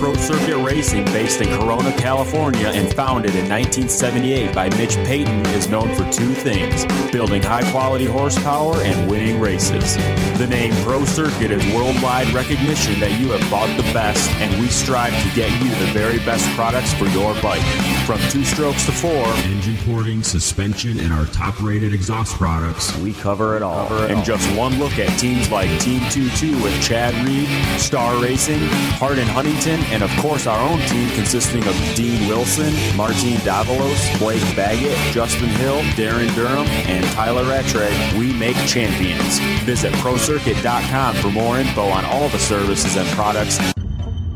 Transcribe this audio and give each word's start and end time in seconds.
Pro 0.00 0.14
Circuit 0.14 0.56
Racing, 0.56 1.04
based 1.04 1.42
in 1.42 1.48
Corona, 1.60 1.92
California, 1.98 2.68
and 2.68 2.90
founded 2.94 3.32
in 3.32 3.50
1978 3.50 4.54
by 4.54 4.70
Mitch 4.78 4.96
Payton, 5.04 5.44
is 5.48 5.68
known 5.68 5.94
for 5.94 6.10
two 6.10 6.32
things 6.32 6.86
building 7.12 7.42
high 7.42 7.70
quality 7.70 8.06
horsepower 8.06 8.76
and 8.76 9.10
winning 9.10 9.38
races. 9.38 9.96
The 10.38 10.46
name 10.46 10.72
Pro 10.84 11.04
Circuit 11.04 11.50
is 11.50 11.62
worldwide 11.74 12.28
recognition 12.28 12.98
that 13.00 13.20
you 13.20 13.28
have 13.32 13.50
bought 13.50 13.68
the 13.76 13.82
best, 13.92 14.30
and 14.36 14.58
we 14.58 14.68
strive 14.68 15.12
to 15.22 15.36
get 15.36 15.52
you 15.62 15.68
the 15.68 15.92
very 15.92 16.16
best 16.20 16.48
products 16.56 16.94
for 16.94 17.04
your 17.08 17.34
bike. 17.42 17.60
From 18.06 18.20
two 18.30 18.44
strokes 18.44 18.86
to 18.86 18.92
four, 18.92 19.26
engine 19.44 19.76
porting, 19.84 20.22
suspension, 20.22 20.98
and 20.98 21.12
our 21.12 21.26
top 21.26 21.62
rated 21.62 21.92
exhaust 21.92 22.36
products, 22.36 22.96
we 22.98 23.12
cover 23.12 23.54
it 23.54 23.62
all. 23.62 23.92
and 24.04 24.24
just 24.24 24.50
one 24.56 24.78
look 24.78 24.98
at 24.98 25.14
teams 25.18 25.50
like 25.50 25.68
Team 25.78 26.00
22 26.10 26.62
with 26.62 26.82
Chad 26.82 27.12
Reed, 27.26 27.48
Star 27.78 28.16
Racing, 28.22 28.60
Hart 28.96 29.18
and 29.18 29.28
Huntington, 29.28 29.78
and 29.90 30.02
of 30.02 30.10
course 30.18 30.46
our 30.46 30.58
own 30.58 30.78
team 30.88 31.08
consisting 31.10 31.66
of 31.66 31.74
Dean 31.94 32.28
Wilson, 32.28 32.72
Martin 32.96 33.34
Davalos, 33.44 34.18
Blake 34.18 34.42
Baggett, 34.56 34.96
Justin 35.12 35.48
Hill, 35.48 35.80
Darryn 35.94 36.34
Durham, 36.34 36.66
and 36.86 37.04
Tyla 37.12 37.44
Rattray, 37.44 37.92
we 38.18 38.32
make 38.32 38.56
champions. 38.66 39.38
Visit 39.64 39.92
ProCircuit.com 39.94 41.16
for 41.16 41.30
more 41.30 41.58
info 41.58 41.82
on 41.82 42.04
all 42.06 42.28
the 42.28 42.38
services 42.38 42.96
and 42.96 43.08
products. 43.10 43.58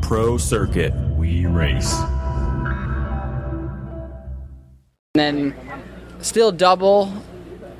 Pro 0.01 0.37
Circuit, 0.37 0.93
we 1.17 1.45
race. 1.45 1.93
And 5.15 5.53
then 5.53 5.55
still 6.19 6.51
double, 6.51 7.11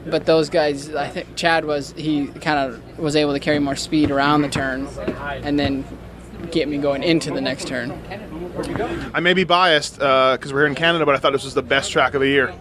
but 0.06 0.26
those 0.26 0.50
guys, 0.50 0.94
I 0.94 1.10
think 1.10 1.36
Chad 1.36 1.66
was, 1.66 1.94
he 1.98 2.28
kind 2.28 2.60
of 2.60 3.00
was 3.00 3.16
able 3.16 3.34
to 3.34 3.40
carry 3.40 3.60
more 3.60 3.76
speed 3.76 4.12
around 4.12 4.42
the 4.42 4.50
turn 4.50 4.88
and 5.44 5.60
then 5.60 5.84
get 6.52 6.68
me 6.68 6.78
going 6.78 7.04
into 7.04 7.32
the 7.32 7.42
next 7.42 7.68
turn. 7.68 7.92
I 9.14 9.20
may 9.20 9.34
be 9.34 9.44
biased 9.44 9.96
because 9.96 10.54
we're 10.54 10.62
here 10.62 10.68
in 10.68 10.76
Canada, 10.76 11.06
but 11.06 11.16
I 11.16 11.18
thought 11.18 11.34
this 11.34 11.44
was 11.44 11.54
the 11.54 11.64
best 11.64 11.92
track 11.92 12.14
of 12.14 12.22
the 12.22 12.28
year. 12.28 12.54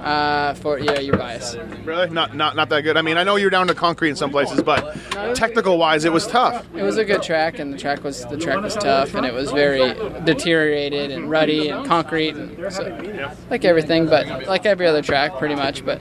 Uh, 0.00 0.54
for 0.54 0.78
yeah, 0.78 1.00
you're 1.00 1.16
biased. 1.16 1.58
Really? 1.84 2.08
Not 2.10 2.34
not 2.34 2.54
not 2.54 2.68
that 2.68 2.82
good. 2.82 2.96
I 2.96 3.02
mean, 3.02 3.16
I 3.16 3.24
know 3.24 3.34
you're 3.34 3.50
down 3.50 3.66
to 3.66 3.74
concrete 3.74 4.10
in 4.10 4.16
some 4.16 4.30
places, 4.30 4.62
but 4.62 4.94
technical 5.34 5.76
wise, 5.76 6.04
it 6.04 6.12
was 6.12 6.26
tough. 6.26 6.64
It 6.74 6.82
was 6.82 6.98
a 6.98 7.04
good 7.04 7.22
track, 7.22 7.58
and 7.58 7.72
the 7.74 7.78
track 7.78 8.04
was 8.04 8.24
the 8.26 8.36
track 8.36 8.62
was 8.62 8.76
tough, 8.76 9.14
and 9.14 9.26
it 9.26 9.34
was 9.34 9.50
very 9.50 9.94
deteriorated 10.24 11.10
and 11.10 11.28
ruddy 11.28 11.68
and 11.70 11.84
concrete, 11.84 12.36
and 12.36 12.72
so, 12.72 12.84
like 13.50 13.64
everything, 13.64 14.06
but 14.06 14.46
like 14.46 14.66
every 14.66 14.86
other 14.86 15.02
track, 15.02 15.36
pretty 15.36 15.56
much. 15.56 15.84
But 15.84 16.00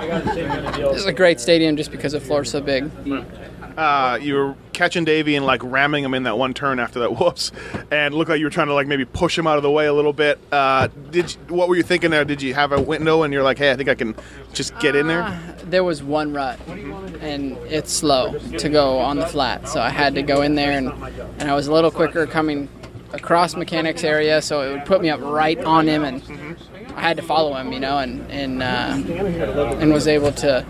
it's 0.00 1.04
a 1.04 1.12
great 1.12 1.38
stadium 1.38 1.76
just 1.76 1.92
because 1.92 2.12
the 2.12 2.20
floor's 2.20 2.50
so 2.50 2.60
big. 2.60 2.90
Uh, 3.76 4.18
you 4.20 4.34
were 4.34 4.54
catching 4.72 5.04
Davi 5.04 5.36
and 5.36 5.44
like 5.44 5.62
ramming 5.62 6.04
him 6.04 6.14
in 6.14 6.22
that 6.22 6.38
one 6.38 6.54
turn 6.54 6.78
after 6.78 7.00
that 7.00 7.16
whoops, 7.20 7.52
and 7.90 8.14
looked 8.14 8.30
like 8.30 8.38
you 8.38 8.46
were 8.46 8.50
trying 8.50 8.68
to 8.68 8.74
like 8.74 8.86
maybe 8.86 9.04
push 9.04 9.36
him 9.36 9.46
out 9.46 9.56
of 9.56 9.62
the 9.62 9.70
way 9.70 9.86
a 9.86 9.92
little 9.92 10.12
bit. 10.12 10.38
Uh, 10.50 10.88
did 11.10 11.34
you, 11.34 11.54
what 11.54 11.68
were 11.68 11.76
you 11.76 11.82
thinking 11.82 12.10
there? 12.10 12.24
Did 12.24 12.42
you 12.42 12.54
have 12.54 12.72
a 12.72 12.80
window 12.80 13.22
and 13.22 13.32
you're 13.32 13.42
like, 13.42 13.58
hey, 13.58 13.70
I 13.70 13.76
think 13.76 13.88
I 13.88 13.94
can 13.94 14.14
just 14.52 14.78
get 14.78 14.96
in 14.96 15.06
there? 15.06 15.22
Uh, 15.22 15.38
there 15.64 15.84
was 15.84 16.02
one 16.02 16.32
rut, 16.32 16.58
and 16.68 17.56
it's 17.68 17.92
slow 17.92 18.38
to 18.38 18.68
go 18.68 18.98
on 18.98 19.18
the 19.18 19.26
flat, 19.26 19.68
so 19.68 19.80
I 19.80 19.90
had 19.90 20.14
to 20.14 20.22
go 20.22 20.42
in 20.42 20.54
there, 20.54 20.72
and 20.72 20.90
and 21.38 21.50
I 21.50 21.54
was 21.54 21.66
a 21.66 21.72
little 21.72 21.90
quicker 21.90 22.26
coming 22.26 22.68
across 23.12 23.56
mechanics 23.56 24.04
area, 24.04 24.42
so 24.42 24.62
it 24.62 24.72
would 24.72 24.84
put 24.84 25.02
me 25.02 25.10
up 25.10 25.20
right 25.20 25.58
on 25.64 25.86
him, 25.86 26.04
and 26.04 26.56
I 26.94 27.00
had 27.00 27.16
to 27.18 27.22
follow 27.22 27.54
him, 27.54 27.72
you 27.72 27.80
know, 27.80 27.98
and 27.98 28.30
and 28.30 28.62
uh, 28.62 29.76
and 29.78 29.92
was 29.92 30.08
able 30.08 30.32
to 30.32 30.64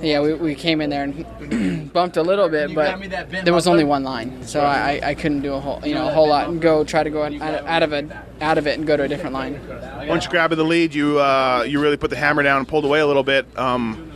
yeah, 0.00 0.20
we, 0.20 0.34
we 0.34 0.54
came 0.54 0.80
in 0.80 0.90
there 0.90 1.04
and 1.04 1.92
bumped 1.92 2.16
a 2.16 2.22
little 2.22 2.48
bit, 2.48 2.74
but 2.74 3.00
there 3.44 3.54
was 3.54 3.66
only 3.66 3.84
one 3.84 4.04
line, 4.04 4.42
so 4.46 4.60
I, 4.60 5.00
I 5.02 5.14
couldn't 5.14 5.42
do 5.42 5.54
a 5.54 5.60
whole 5.60 5.80
you 5.86 5.94
know 5.94 6.08
a 6.08 6.12
whole 6.12 6.28
lot 6.28 6.48
and 6.48 6.60
go 6.60 6.84
try 6.84 7.02
to 7.02 7.10
go 7.10 7.24
out 7.24 7.82
of 7.82 7.92
it 7.92 8.10
out 8.40 8.58
of 8.58 8.66
it 8.66 8.78
and 8.78 8.86
go 8.86 8.96
to 8.96 9.04
a 9.04 9.08
different 9.08 9.34
line. 9.34 9.60
Once 10.08 10.24
you 10.24 10.30
grabbed 10.30 10.54
the 10.54 10.64
lead, 10.64 10.94
you 10.94 11.18
uh, 11.18 11.64
you 11.66 11.80
really 11.80 11.96
put 11.96 12.10
the 12.10 12.16
hammer 12.16 12.42
down 12.42 12.58
and 12.58 12.68
pulled 12.68 12.84
away 12.84 13.00
a 13.00 13.06
little 13.06 13.24
bit. 13.24 13.46
Um, 13.58 14.12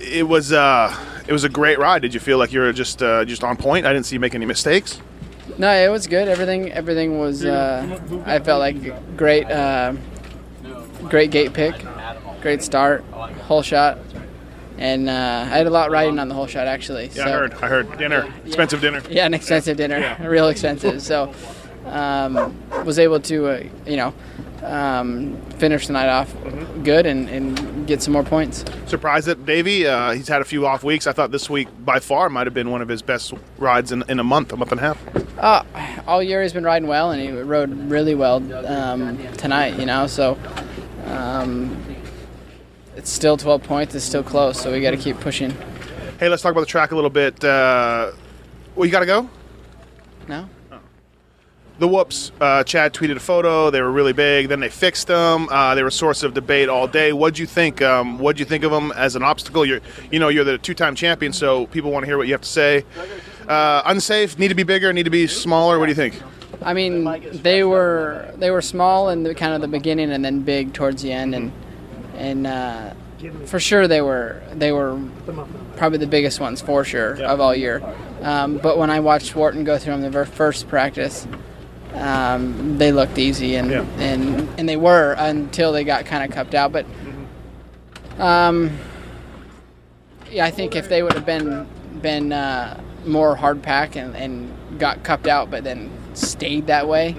it 0.00 0.26
was 0.26 0.52
uh, 0.52 0.94
it 1.26 1.32
was 1.32 1.44
a 1.44 1.48
great 1.48 1.78
ride. 1.78 2.02
Did 2.02 2.14
you 2.14 2.20
feel 2.20 2.38
like 2.38 2.52
you 2.52 2.60
were 2.60 2.72
just 2.72 3.02
uh, 3.02 3.24
just 3.24 3.42
on 3.44 3.56
point? 3.56 3.86
I 3.86 3.92
didn't 3.92 4.06
see 4.06 4.16
you 4.16 4.20
make 4.20 4.34
any 4.34 4.46
mistakes. 4.46 5.00
No, 5.58 5.70
it 5.72 5.88
was 5.88 6.06
good. 6.06 6.28
Everything 6.28 6.72
everything 6.72 7.18
was. 7.18 7.44
Uh, 7.44 8.22
I 8.26 8.38
felt 8.40 8.60
like 8.60 9.16
great 9.16 9.50
uh, 9.50 9.94
great 11.08 11.30
gate 11.30 11.52
pick, 11.52 11.74
great 12.40 12.62
start, 12.62 13.04
whole 13.44 13.62
shot, 13.62 13.98
and 14.78 15.08
uh, 15.08 15.12
I 15.12 15.56
had 15.58 15.66
a 15.66 15.70
lot 15.70 15.90
riding 15.90 16.18
on 16.18 16.28
the 16.28 16.34
whole 16.34 16.46
shot 16.46 16.66
actually. 16.66 17.06
Yeah, 17.08 17.12
so, 17.14 17.22
I 17.24 17.30
heard. 17.30 17.54
I 17.54 17.68
heard 17.68 17.98
dinner, 17.98 18.32
expensive 18.44 18.80
dinner. 18.80 19.02
Yeah, 19.08 19.26
an 19.26 19.34
expensive 19.34 19.76
dinner, 19.76 19.98
Yeah. 19.98 20.26
real 20.26 20.48
expensive. 20.48 21.02
So, 21.02 21.32
um, 21.86 22.56
was 22.84 22.98
able 22.98 23.20
to, 23.20 23.46
uh, 23.48 23.62
you 23.86 23.96
know, 23.96 24.14
um, 24.62 25.40
finish 25.58 25.86
the 25.86 25.92
night 25.92 26.08
off 26.08 26.34
good 26.82 27.06
and, 27.06 27.28
and 27.28 27.86
get 27.86 28.02
some 28.02 28.12
more 28.12 28.24
points. 28.24 28.64
Surprised 28.86 29.26
that 29.28 29.44
Davi, 29.46 29.84
uh, 29.86 30.10
he's 30.12 30.28
had 30.28 30.42
a 30.42 30.44
few 30.44 30.66
off 30.66 30.82
weeks. 30.82 31.06
I 31.06 31.12
thought 31.12 31.30
this 31.30 31.48
week 31.48 31.68
by 31.84 32.00
far 32.00 32.28
might 32.28 32.46
have 32.46 32.54
been 32.54 32.70
one 32.70 32.82
of 32.82 32.88
his 32.88 33.02
best 33.02 33.32
rides 33.58 33.92
in, 33.92 34.02
in 34.08 34.18
a 34.18 34.24
month, 34.24 34.52
a 34.52 34.56
month 34.56 34.72
and 34.72 34.80
a 34.80 34.84
half. 34.84 35.38
Uh, 35.38 35.62
all 36.06 36.22
year 36.22 36.42
he's 36.42 36.52
been 36.52 36.64
riding 36.64 36.88
well, 36.88 37.10
and 37.10 37.20
he 37.22 37.30
rode 37.30 37.70
really 37.90 38.14
well 38.14 38.36
um, 38.66 39.18
tonight. 39.34 39.78
You 39.78 39.86
know, 39.86 40.06
so 40.06 40.38
um, 41.06 41.95
it's 42.96 43.10
still 43.10 43.36
12 43.36 43.62
points. 43.62 43.94
It's 43.94 44.04
still 44.04 44.22
close, 44.22 44.60
so 44.60 44.72
we 44.72 44.80
got 44.80 44.92
to 44.92 44.96
keep 44.96 45.20
pushing. 45.20 45.50
Hey, 46.18 46.28
let's 46.28 46.42
talk 46.42 46.52
about 46.52 46.62
the 46.62 46.66
track 46.66 46.92
a 46.92 46.94
little 46.94 47.10
bit. 47.10 47.44
Uh, 47.44 48.12
well, 48.74 48.86
you 48.86 48.92
got 48.92 49.00
to 49.00 49.06
go? 49.06 49.28
No. 50.28 50.48
The 51.78 51.86
whoops. 51.86 52.32
Uh, 52.40 52.64
Chad 52.64 52.94
tweeted 52.94 53.16
a 53.16 53.20
photo. 53.20 53.68
They 53.68 53.82
were 53.82 53.92
really 53.92 54.14
big. 54.14 54.48
Then 54.48 54.60
they 54.60 54.70
fixed 54.70 55.08
them. 55.08 55.46
Uh, 55.50 55.74
they 55.74 55.82
were 55.82 55.88
a 55.88 55.92
source 55.92 56.22
of 56.22 56.32
debate 56.32 56.70
all 56.70 56.88
day. 56.88 57.12
What'd 57.12 57.38
you 57.38 57.44
think? 57.44 57.82
Um, 57.82 58.18
what'd 58.18 58.40
you 58.40 58.46
think 58.46 58.64
of 58.64 58.70
them 58.70 58.92
as 58.92 59.14
an 59.14 59.22
obstacle? 59.22 59.66
You're, 59.66 59.80
you 60.10 60.18
know, 60.18 60.28
you're 60.28 60.44
the 60.44 60.56
two-time 60.56 60.94
champion, 60.94 61.34
so 61.34 61.66
people 61.66 61.90
want 61.90 62.04
to 62.04 62.06
hear 62.06 62.16
what 62.16 62.28
you 62.28 62.32
have 62.32 62.40
to 62.40 62.48
say. 62.48 62.82
Uh, 63.46 63.82
unsafe. 63.84 64.38
Need 64.38 64.48
to 64.48 64.54
be 64.54 64.62
bigger. 64.62 64.90
Need 64.94 65.02
to 65.02 65.10
be 65.10 65.26
smaller. 65.26 65.78
What 65.78 65.84
do 65.84 65.90
you 65.90 65.96
think? 65.96 66.22
I 66.62 66.72
mean, 66.72 67.04
they 67.42 67.62
were 67.62 68.32
they 68.36 68.50
were 68.50 68.62
small 68.62 69.10
in 69.10 69.22
the 69.22 69.34
kind 69.34 69.52
of 69.52 69.60
the 69.60 69.68
beginning, 69.68 70.10
and 70.12 70.24
then 70.24 70.40
big 70.40 70.72
towards 70.72 71.02
the 71.02 71.12
end, 71.12 71.34
and 71.34 71.52
and 72.16 72.46
uh, 72.46 72.94
for 73.46 73.58
sure 73.60 73.88
they 73.88 74.00
were 74.00 74.42
they 74.54 74.72
were 74.72 75.00
probably 75.76 75.98
the 75.98 76.06
biggest 76.06 76.40
ones 76.40 76.60
for 76.60 76.84
sure 76.84 77.14
of 77.22 77.40
all 77.40 77.54
year. 77.54 77.82
Um, 78.22 78.58
but 78.58 78.78
when 78.78 78.90
I 78.90 79.00
watched 79.00 79.34
Wharton 79.36 79.64
go 79.64 79.78
through 79.78 79.94
them 79.94 80.02
the 80.02 80.10
ver- 80.10 80.24
first 80.24 80.68
practice, 80.68 81.26
um, 81.94 82.78
they 82.78 82.92
looked 82.92 83.18
easy, 83.18 83.56
and 83.56 83.70
and 84.00 84.48
and 84.58 84.68
they 84.68 84.76
were 84.76 85.14
until 85.18 85.72
they 85.72 85.84
got 85.84 86.04
kind 86.06 86.24
of 86.24 86.30
cupped 86.34 86.54
out. 86.54 86.72
But 86.72 86.86
um, 88.18 88.76
yeah, 90.30 90.44
I 90.46 90.50
think 90.50 90.74
if 90.76 90.88
they 90.88 91.02
would 91.02 91.12
have 91.14 91.26
been 91.26 91.66
been 92.02 92.32
uh, 92.32 92.80
more 93.06 93.36
hard 93.36 93.62
pack 93.62 93.96
and, 93.96 94.14
and 94.16 94.78
got 94.78 95.02
cupped 95.04 95.26
out, 95.26 95.50
but 95.50 95.64
then 95.64 95.90
stayed 96.14 96.66
that 96.66 96.88
way, 96.88 97.14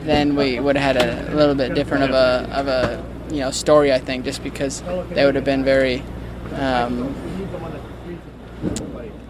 then 0.00 0.36
we 0.36 0.58
would 0.60 0.76
have 0.76 0.96
had 0.96 1.30
a 1.30 1.34
little 1.34 1.54
bit 1.54 1.74
different 1.74 2.04
of 2.04 2.10
a 2.10 2.48
of 2.52 2.66
a 2.68 3.04
you 3.30 3.40
know 3.40 3.50
story. 3.50 3.92
I 3.92 3.98
think 3.98 4.24
just 4.24 4.42
because 4.42 4.82
they 5.10 5.24
would 5.24 5.34
have 5.34 5.44
been 5.44 5.64
very 5.64 6.02
um, 6.54 7.14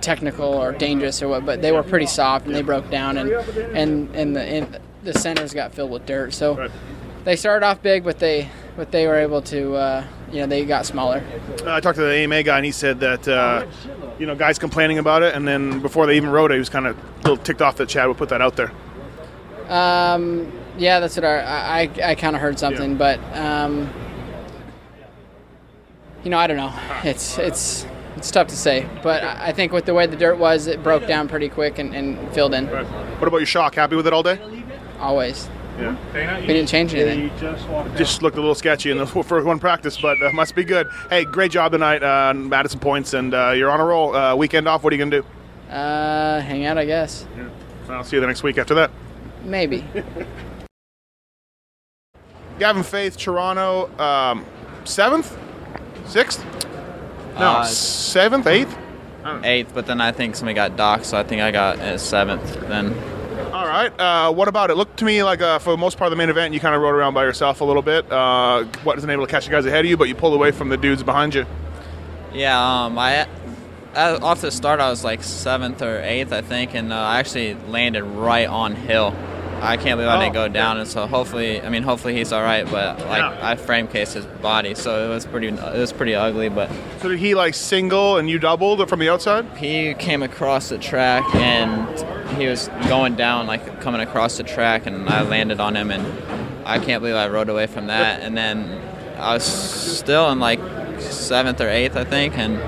technical 0.01 0.55
or 0.55 0.73
dangerous 0.73 1.23
or 1.23 1.29
what, 1.29 1.45
but 1.45 1.63
they 1.63 1.73
were 1.73 1.83
pretty 1.83 2.07
soft 2.07 2.47
and 2.47 2.55
they 2.55 2.63
broke 2.63 2.91
down 2.91 3.19
and 3.19 3.31
and 3.31 4.15
and 4.15 4.37
the 4.37 4.43
and 4.43 4.79
the 5.03 5.15
centers 5.15 5.55
got 5.55 5.73
filled 5.73 5.91
with 5.91 6.07
dirt. 6.07 6.33
So 6.33 6.71
they 7.25 7.37
started 7.37 7.65
off 7.67 7.83
big, 7.83 8.05
but 8.05 8.19
they 8.19 8.49
but 8.77 8.93
they 8.93 9.07
were 9.07 9.17
able 9.17 9.43
to 9.43 9.75
uh, 9.75 10.05
you 10.33 10.41
know 10.41 10.47
they 10.47 10.65
got 10.65 10.87
smaller. 10.87 11.23
Uh, 11.65 11.75
I 11.75 11.81
talked 11.81 11.97
to 11.97 12.03
the 12.03 12.15
AMA 12.15 12.43
guy, 12.43 12.57
and 12.57 12.65
he 12.65 12.73
said 12.73 13.01
that 13.01 13.27
uh, 13.29 13.67
you 14.19 14.27
know 14.27 14.35
guys 14.35 14.59
complaining 14.59 14.99
about 14.99 15.23
it, 15.23 15.35
and 15.35 15.47
then 15.47 15.81
before 15.81 16.07
they 16.07 16.17
even 16.17 16.31
rode 16.31 16.51
it, 16.53 16.55
he 16.55 16.59
was 16.59 16.69
kind 16.69 16.87
of 16.87 16.97
a 16.97 17.29
little 17.29 17.37
ticked 17.37 17.63
off 17.63 17.77
that 17.77 17.89
Chad 17.89 18.09
would 18.09 18.17
put 18.17 18.29
that 18.31 18.41
out 18.41 18.57
there. 18.57 18.73
Um, 19.69 20.51
yeah, 20.79 21.01
that's 21.01 21.17
what 21.17 21.25
our, 21.25 21.41
I 21.41 21.83
I, 21.83 22.11
I 22.11 22.15
kind 22.15 22.35
of 22.35 22.43
heard 22.43 22.59
something, 22.59 22.97
but 22.97 23.21
um, 23.37 23.91
you 26.25 26.31
know 26.31 26.39
I 26.39 26.47
don't 26.47 26.57
know. 26.57 26.73
It's 27.05 27.39
it's 27.39 27.87
it's 28.17 28.31
tough 28.31 28.49
to 28.49 28.57
say, 28.57 28.89
but 29.03 29.23
I 29.23 29.49
I 29.49 29.53
think 29.53 29.73
with 29.73 29.85
the 29.85 29.95
way 29.95 30.07
the 30.07 30.17
dirt 30.17 30.39
was, 30.39 30.67
it 30.67 30.83
broke 30.83 31.07
down 31.07 31.29
pretty 31.29 31.49
quick 31.49 31.79
and, 31.79 31.95
and 31.95 32.33
filled 32.33 32.55
in. 32.55 32.67
What 32.67 33.29
about 33.29 33.39
your 33.39 33.47
shock? 33.47 33.75
Happy 33.75 33.97
with 33.97 34.07
it 34.07 34.13
all 34.13 34.23
day? 34.23 34.39
Always. 34.99 35.49
Yeah. 35.79 36.41
We 36.41 36.47
didn't 36.49 36.69
change 36.69 36.93
anything. 36.93 37.31
Just 37.97 38.21
looked 38.21 38.37
a 38.37 38.41
little 38.41 38.57
sketchy 38.57 38.91
in 38.91 38.99
the 38.99 39.07
first 39.25 39.47
one 39.47 39.61
practice, 39.61 39.97
but 39.97 40.21
uh, 40.21 40.33
must 40.33 40.57
be 40.57 40.65
good. 40.65 40.89
Hey, 41.09 41.25
great 41.25 41.53
job 41.53 41.71
tonight, 41.71 42.03
uh, 42.03 42.35
Madison 42.35 42.81
points, 42.81 43.15
and 43.15 43.33
uh, 43.33 43.53
you're 43.55 43.71
on 43.71 43.79
a 43.79 43.85
roll. 43.85 44.15
Uh, 44.15 44.35
weekend 44.35 44.67
off. 44.67 44.83
What 44.83 44.93
are 44.93 44.97
you 44.97 45.05
gonna 45.05 45.23
do? 45.23 45.73
Uh, 45.73 46.41
hang 46.41 46.65
out, 46.65 46.79
I 46.79 46.85
guess. 46.85 47.27
I'll 47.89 48.03
see 48.03 48.17
you 48.17 48.21
the 48.21 48.27
next 48.27 48.43
week 48.43 48.59
after 48.59 48.75
that. 48.75 48.91
Maybe. 49.45 49.85
Gavin 52.59 52.83
Faith, 52.83 53.17
Toronto, 53.17 53.89
um, 53.99 54.45
seventh, 54.85 55.37
sixth, 56.07 56.45
no, 57.39 57.47
Uh, 57.59 57.65
seventh, 57.65 58.47
eighth. 58.47 58.77
Eighth, 59.45 59.73
but 59.75 59.87
then 59.87 60.01
I 60.01 60.11
think 60.13 60.37
somebody 60.37 60.55
got 60.55 60.77
docked, 60.77 61.05
so 61.05 61.19
I 61.19 61.23
think 61.23 61.43
I 61.43 61.51
got 61.51 61.79
uh, 61.79 61.99
seventh. 61.99 62.61
Then 62.67 62.95
All 63.53 63.67
right. 63.67 63.93
Uh, 64.01 64.33
what 64.33 64.49
about 64.49 64.71
it? 64.71 64.77
Looked 64.77 64.97
to 64.99 65.05
me 65.05 65.23
like 65.23 65.43
uh, 65.43 65.59
for 65.59 65.71
the 65.71 65.77
most 65.77 65.99
part 65.99 66.07
of 66.07 66.11
the 66.13 66.17
main 66.17 66.31
event, 66.31 66.55
you 66.55 66.61
kind 66.61 66.75
of 66.75 66.81
rode 66.81 66.95
around 66.95 67.13
by 67.13 67.25
yourself 67.25 67.61
a 67.61 67.65
little 67.65 67.83
bit. 67.83 68.11
Uh, 68.11 68.65
wasn't 68.85 69.13
able 69.13 69.27
to 69.27 69.31
catch 69.31 69.45
the 69.45 69.51
guys 69.51 69.67
ahead 69.67 69.85
of 69.85 69.91
you, 69.91 69.99
but 69.99 70.09
you 70.09 70.15
pulled 70.15 70.33
away 70.35 70.51
from 70.51 70.71
the 70.71 70.79
dudes 70.79 71.03
behind 71.03 71.35
you. 71.35 71.45
Yeah, 72.33 72.85
um, 72.85 72.99
I 72.99 73.27
uh, 73.95 74.19
off 74.23 74.41
the 74.41 74.51
start 74.51 74.81
I 74.81 74.89
was 74.89 75.05
like 75.05 75.23
seventh 75.23 75.83
or 75.83 76.01
eighth, 76.03 76.33
I 76.33 76.41
think, 76.41 76.75
and 76.75 76.91
uh, 76.93 76.97
I 76.97 77.19
actually 77.19 77.55
landed 77.69 78.05
right 78.05 78.49
on 78.49 78.75
Hill. 78.75 79.15
I 79.61 79.77
can't 79.77 79.99
believe 79.99 80.09
I 80.09 80.23
didn't 80.23 80.37
Oh, 80.37 80.47
go 80.47 80.53
down, 80.53 80.79
and 80.79 80.89
so 80.89 81.07
hopefully, 81.07 81.61
I 81.61 81.69
mean, 81.69 81.83
hopefully 81.83 82.15
he's 82.15 82.33
all 82.33 82.43
right. 82.43 82.65
But 82.71 82.99
like, 83.07 83.19
Yeah. 83.19 83.39
I 83.43 83.57
frame 83.57 83.89
cased 83.89 84.15
his 84.15 84.25
body, 84.25 84.75
so 84.75 85.05
it 85.07 85.09
was 85.15 85.27
pretty, 85.27 85.49
it 85.49 85.61
was 85.79 85.93
pretty 85.93 86.15
ugly. 86.15 86.49
But 86.49 86.71
So 87.01 87.09
did 87.09 87.19
he 87.19 87.35
like 87.35 87.55
single 87.55 88.17
and 88.19 88.31
you 88.31 88.39
doubled 88.39 88.89
from 88.89 89.01
the 89.01 89.09
outside? 89.09 89.47
he 89.57 89.95
came 89.95 90.23
across 90.23 90.69
the 90.69 90.79
track 90.79 91.25
and 91.35 91.89
he 92.39 92.47
was 92.47 92.69
going 92.89 93.17
down, 93.17 93.47
like 93.47 93.81
coming 93.81 94.01
across 94.01 94.37
the 94.37 94.45
track, 94.45 94.87
and 94.87 95.09
I 95.09 95.23
landed 95.23 95.61
on 95.61 95.75
him, 95.77 95.91
and 95.91 96.05
I 96.67 96.79
can't 96.79 97.03
believe 97.03 97.17
I 97.17 97.29
rode 97.29 97.49
away 97.49 97.67
from 97.67 97.87
that. 97.89 98.21
And 98.21 98.37
then 98.37 98.81
I 99.19 99.35
was 99.35 99.43
still 99.45 100.31
in 100.31 100.39
like 100.39 100.61
seventh 101.01 101.61
or 101.61 101.69
eighth, 101.69 101.97
I 101.97 102.05
think, 102.05 102.39
and 102.39 102.61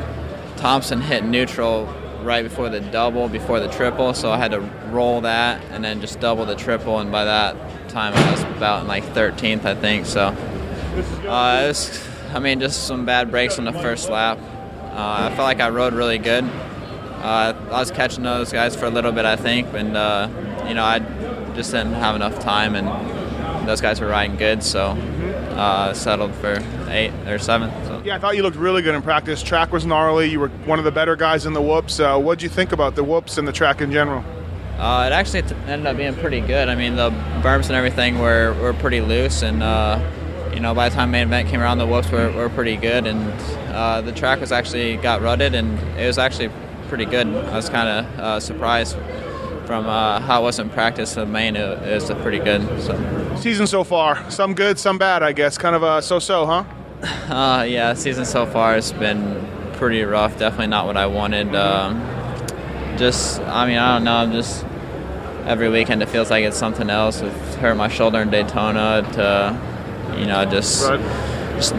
Thompson 0.56 1.00
hit 1.00 1.24
neutral 1.24 1.86
right 2.22 2.42
before 2.42 2.68
the 2.68 2.80
double, 2.80 3.28
before 3.28 3.60
the 3.60 3.68
triple, 3.68 4.12
so 4.12 4.30
I 4.30 4.36
had 4.36 4.50
to 4.50 4.60
roll 4.92 5.20
that 5.22 5.62
and 5.70 5.84
then 5.84 6.00
just 6.00 6.20
double 6.20 6.44
the 6.44 6.56
triple, 6.56 6.98
and 6.98 7.10
by 7.10 7.24
that 7.24 7.56
time 7.88 8.14
I 8.14 8.30
was 8.30 8.42
about 8.56 8.82
in 8.82 8.88
like 8.88 9.04
13th, 9.04 9.64
I 9.64 9.74
think. 9.74 10.06
So 10.06 10.26
uh, 10.26 11.64
was, 11.66 12.06
I 12.34 12.38
mean, 12.38 12.60
just 12.60 12.86
some 12.86 13.04
bad 13.04 13.30
breaks 13.30 13.58
on 13.58 13.64
the 13.64 13.72
first 13.72 14.08
lap. 14.08 14.38
Uh, 14.38 15.30
I 15.30 15.34
felt 15.36 15.46
like 15.46 15.60
I 15.60 15.68
rode 15.70 15.94
really 15.94 16.18
good. 16.18 16.44
Uh, 16.44 17.54
I 17.70 17.78
was 17.78 17.90
catching 17.90 18.24
those 18.24 18.52
guys 18.52 18.74
for 18.74 18.86
a 18.86 18.90
little 18.90 19.12
bit, 19.12 19.24
I 19.24 19.36
think, 19.36 19.68
and 19.74 19.96
uh, 19.96 20.28
you 20.66 20.74
know, 20.74 20.84
I 20.84 21.00
just 21.54 21.70
didn't 21.70 21.94
have 21.94 22.16
enough 22.16 22.40
time, 22.40 22.74
and 22.74 23.68
those 23.68 23.80
guys 23.80 24.00
were 24.00 24.08
riding 24.08 24.36
good, 24.36 24.62
so 24.62 24.96
uh, 25.60 25.92
settled 25.92 26.34
for 26.36 26.62
eight 26.88 27.12
or 27.26 27.38
seventh. 27.38 27.72
Yeah, 28.04 28.16
I 28.16 28.18
thought 28.18 28.36
you 28.36 28.42
looked 28.42 28.56
really 28.56 28.80
good 28.80 28.94
in 28.94 29.02
practice. 29.02 29.42
Track 29.42 29.72
was 29.72 29.84
gnarly. 29.84 30.30
You 30.30 30.40
were 30.40 30.48
one 30.64 30.78
of 30.78 30.84
the 30.86 30.90
better 30.90 31.16
guys 31.16 31.44
in 31.44 31.52
the 31.52 31.60
whoops. 31.60 32.00
Uh, 32.00 32.18
what'd 32.18 32.42
you 32.42 32.48
think 32.48 32.72
about 32.72 32.94
the 32.94 33.04
whoops 33.04 33.36
and 33.36 33.46
the 33.46 33.52
track 33.52 33.82
in 33.82 33.92
general? 33.92 34.24
Uh, 34.80 35.04
it 35.06 35.12
actually 35.12 35.42
t- 35.42 35.54
ended 35.66 35.86
up 35.86 35.96
being 35.98 36.14
pretty 36.14 36.40
good. 36.40 36.70
I 36.70 36.74
mean, 36.74 36.96
the 36.96 37.10
berms 37.42 37.66
and 37.66 37.72
everything 37.72 38.18
were, 38.18 38.54
were 38.54 38.72
pretty 38.72 39.02
loose, 39.02 39.42
and 39.42 39.62
uh, 39.62 40.00
you 40.54 40.60
know, 40.60 40.74
by 40.74 40.88
the 40.88 40.94
time 40.94 41.10
main 41.10 41.26
event 41.26 41.50
came 41.50 41.60
around, 41.60 41.76
the 41.76 41.86
whoops 41.86 42.10
were, 42.10 42.32
were 42.32 42.48
pretty 42.48 42.76
good, 42.76 43.06
and 43.06 43.30
uh, 43.74 44.00
the 44.00 44.12
track 44.12 44.40
was 44.40 44.52
actually 44.52 44.96
got 44.96 45.20
rutted, 45.20 45.54
and 45.54 45.78
it 45.98 46.06
was 46.06 46.16
actually 46.16 46.50
pretty 46.88 47.04
good. 47.04 47.26
I 47.26 47.56
was 47.56 47.68
kind 47.68 47.88
of 47.88 48.18
uh, 48.18 48.40
surprised 48.40 48.96
from 49.66 49.86
uh, 49.86 50.18
how 50.20 50.40
it 50.40 50.44
was 50.44 50.58
in 50.58 50.70
practice. 50.70 51.14
The 51.14 51.26
main 51.26 51.56
it, 51.56 51.78
it 51.86 51.94
was 51.94 52.10
pretty 52.22 52.38
good. 52.38 52.62
So, 52.82 53.36
Season 53.36 53.66
so 53.66 53.84
far, 53.84 54.30
some 54.30 54.54
good, 54.54 54.78
some 54.78 54.96
bad, 54.96 55.22
I 55.22 55.32
guess. 55.32 55.58
Kind 55.58 55.76
of 55.76 55.82
a 55.82 56.00
so-so, 56.00 56.46
huh? 56.46 56.64
uh, 57.32 57.64
yeah, 57.64 57.94
season 57.94 58.24
so 58.24 58.46
far 58.46 58.74
has 58.74 58.92
been 58.92 59.46
pretty 59.74 60.02
rough. 60.02 60.38
Definitely 60.38 60.68
not 60.68 60.86
what 60.86 60.96
I 60.96 61.06
wanted. 61.06 61.54
Um, 61.54 62.00
just, 62.98 63.40
I 63.40 63.66
mean, 63.66 63.78
I 63.78 63.94
don't 63.94 64.04
know. 64.04 64.16
I'm 64.16 64.32
just 64.32 64.64
every 65.50 65.68
weekend 65.68 66.00
it 66.00 66.08
feels 66.08 66.30
like 66.30 66.44
it's 66.44 66.56
something 66.56 66.88
else. 66.88 67.22
I've 67.22 67.54
hurt 67.56 67.74
my 67.74 67.88
shoulder 67.88 68.22
in 68.22 68.30
Daytona. 68.30 69.02
To, 69.14 70.16
you 70.16 70.26
know, 70.26 70.44
just, 70.44 70.88
just 71.56 71.74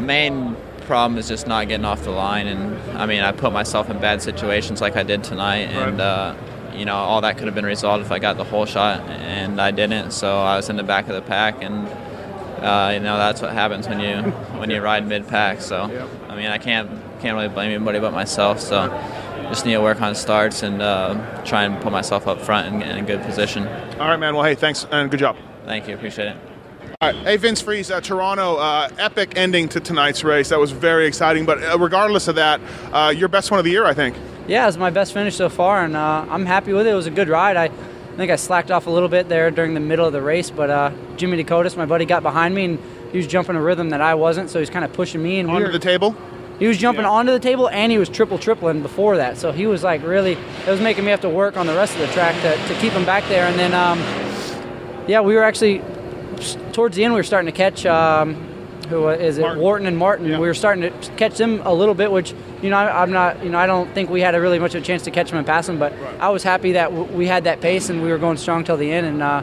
main 0.00 0.56
problem 0.80 1.16
is 1.16 1.28
just 1.28 1.46
not 1.46 1.68
getting 1.68 1.84
off 1.86 2.02
the 2.02 2.10
line. 2.10 2.48
And 2.48 2.98
I 2.98 3.06
mean, 3.06 3.20
I 3.20 3.30
put 3.30 3.52
myself 3.52 3.88
in 3.88 4.00
bad 4.00 4.20
situations 4.20 4.80
like 4.80 4.96
I 4.96 5.04
did 5.04 5.22
tonight, 5.22 5.68
and 5.70 6.00
uh, 6.00 6.34
you 6.74 6.84
know, 6.84 6.96
all 6.96 7.20
that 7.20 7.38
could 7.38 7.46
have 7.46 7.54
been 7.54 7.66
resolved 7.66 8.04
if 8.04 8.10
I 8.10 8.18
got 8.18 8.36
the 8.36 8.44
whole 8.44 8.66
shot, 8.66 9.00
and 9.08 9.60
I 9.60 9.70
didn't. 9.70 10.10
So 10.10 10.36
I 10.40 10.56
was 10.56 10.68
in 10.68 10.76
the 10.76 10.82
back 10.82 11.08
of 11.08 11.14
the 11.14 11.22
pack, 11.22 11.62
and 11.62 11.86
uh, 12.64 12.90
you 12.92 12.98
know 12.98 13.16
that's 13.16 13.40
what 13.40 13.52
happens 13.52 13.86
when 13.86 14.00
you 14.00 14.22
when 14.58 14.70
you 14.70 14.80
ride 14.90 15.06
mid 15.06 15.28
pack. 15.28 15.60
So 15.60 15.82
I 16.28 16.34
mean, 16.34 16.46
I 16.46 16.58
can't 16.58 16.90
can't 17.20 17.36
really 17.36 17.48
blame 17.48 17.70
anybody 17.70 18.00
but 18.00 18.12
myself. 18.12 18.58
So 18.58 18.88
just 19.48 19.64
need 19.64 19.72
to 19.72 19.80
work 19.80 20.00
on 20.00 20.14
starts 20.14 20.62
and 20.62 20.80
uh, 20.82 21.42
try 21.44 21.64
and 21.64 21.80
put 21.82 21.92
myself 21.92 22.26
up 22.26 22.40
front 22.40 22.74
in, 22.74 22.82
in 22.82 22.98
a 22.98 23.06
good 23.06 23.22
position. 23.22 23.66
All 23.66 24.08
right, 24.08 24.16
man. 24.16 24.34
Well, 24.34 24.44
hey, 24.44 24.54
thanks 24.54 24.86
and 24.90 25.10
good 25.10 25.20
job. 25.20 25.36
Thank 25.64 25.88
you, 25.88 25.94
appreciate 25.94 26.28
it. 26.28 26.36
All 27.00 27.12
right. 27.12 27.16
Hey, 27.24 27.36
Vince 27.36 27.60
Friese, 27.60 27.90
uh, 27.90 28.00
Toronto, 28.00 28.56
uh, 28.56 28.88
epic 28.98 29.34
ending 29.36 29.68
to 29.70 29.80
tonight's 29.80 30.24
race. 30.24 30.48
That 30.48 30.58
was 30.58 30.72
very 30.72 31.06
exciting. 31.06 31.44
But 31.46 31.62
uh, 31.62 31.78
regardless 31.78 32.26
of 32.28 32.34
that, 32.36 32.60
uh, 32.92 33.12
your 33.16 33.28
best 33.28 33.50
one 33.50 33.58
of 33.58 33.64
the 33.64 33.70
year, 33.70 33.84
I 33.84 33.94
think. 33.94 34.16
Yeah, 34.48 34.66
it's 34.66 34.76
my 34.76 34.90
best 34.90 35.12
finish 35.12 35.36
so 35.36 35.48
far, 35.48 35.84
and 35.84 35.94
uh, 35.96 36.26
I'm 36.28 36.46
happy 36.46 36.72
with 36.72 36.86
it. 36.86 36.90
It 36.90 36.94
was 36.94 37.06
a 37.06 37.10
good 37.10 37.28
ride. 37.28 37.56
I 37.56 37.68
think 38.16 38.32
I 38.32 38.36
slacked 38.36 38.70
off 38.70 38.86
a 38.86 38.90
little 38.90 39.08
bit 39.08 39.28
there 39.28 39.50
during 39.50 39.74
the 39.74 39.80
middle 39.80 40.06
of 40.06 40.12
the 40.12 40.22
race, 40.22 40.50
but 40.50 40.70
uh, 40.70 40.90
Jimmy 41.16 41.42
Decotis, 41.42 41.76
my 41.76 41.86
buddy, 41.86 42.04
got 42.04 42.22
behind 42.22 42.54
me 42.54 42.64
and 42.64 42.78
he 43.12 43.18
was 43.18 43.26
jumping 43.26 43.54
a 43.56 43.60
rhythm 43.62 43.90
that 43.90 44.00
I 44.00 44.14
wasn't, 44.14 44.50
so 44.50 44.58
he's 44.58 44.70
kind 44.70 44.84
of 44.84 44.92
pushing 44.92 45.22
me. 45.22 45.38
And 45.38 45.52
we 45.52 45.62
were- 45.62 45.70
the 45.70 45.78
table. 45.78 46.16
He 46.58 46.66
was 46.66 46.76
jumping 46.78 47.04
Yeah. 47.04 47.10
onto 47.10 47.32
the 47.32 47.38
table 47.38 47.68
and 47.68 47.92
he 47.92 47.98
was 47.98 48.08
triple 48.08 48.38
tripling 48.38 48.82
before 48.82 49.16
that. 49.18 49.36
So 49.38 49.52
he 49.52 49.66
was 49.66 49.82
like 49.82 50.02
really, 50.02 50.32
it 50.32 50.70
was 50.70 50.80
making 50.80 51.04
me 51.04 51.10
have 51.10 51.20
to 51.22 51.28
work 51.28 51.56
on 51.56 51.66
the 51.66 51.74
rest 51.74 51.94
of 51.94 52.00
the 52.00 52.08
track 52.08 52.34
to, 52.42 52.74
to 52.74 52.80
keep 52.80 52.92
him 52.92 53.04
back 53.04 53.24
there. 53.28 53.46
And 53.46 53.58
then, 53.58 53.74
um, 53.74 53.98
yeah, 55.06 55.20
we 55.20 55.34
were 55.34 55.44
actually 55.44 55.82
towards 56.72 56.96
the 56.96 57.04
end. 57.04 57.14
We 57.14 57.20
were 57.20 57.24
starting 57.24 57.46
to 57.46 57.56
catch. 57.56 57.86
Um, 57.86 58.34
who 58.88 59.06
uh, 59.06 59.10
is 59.10 59.36
it? 59.36 59.42
Martin. 59.42 59.60
Wharton 59.62 59.86
and 59.86 59.98
Martin. 59.98 60.26
Yeah. 60.26 60.38
We 60.38 60.46
were 60.46 60.54
starting 60.54 60.82
to 60.82 61.10
catch 61.16 61.36
them 61.36 61.60
a 61.64 61.74
little 61.74 61.94
bit, 61.94 62.10
which 62.10 62.32
you 62.62 62.70
know 62.70 62.76
I, 62.78 63.02
I'm 63.02 63.12
not. 63.12 63.44
You 63.44 63.50
know 63.50 63.58
I 63.58 63.66
don't 63.66 63.92
think 63.92 64.08
we 64.08 64.20
had 64.22 64.34
a 64.34 64.40
really 64.40 64.58
much 64.58 64.74
of 64.74 64.82
a 64.82 64.84
chance 64.86 65.02
to 65.02 65.10
catch 65.10 65.28
them 65.28 65.36
and 65.38 65.46
pass 65.46 65.66
them. 65.66 65.78
But 65.78 65.92
I 66.20 66.30
was 66.30 66.42
happy 66.42 66.72
that 66.72 66.90
w- 66.90 67.12
we 67.14 67.26
had 67.26 67.44
that 67.44 67.60
pace 67.60 67.90
and 67.90 68.02
we 68.02 68.08
were 68.10 68.16
going 68.18 68.38
strong 68.38 68.64
till 68.64 68.78
the 68.78 68.90
end. 68.90 69.06
And 69.06 69.22
uh, 69.22 69.42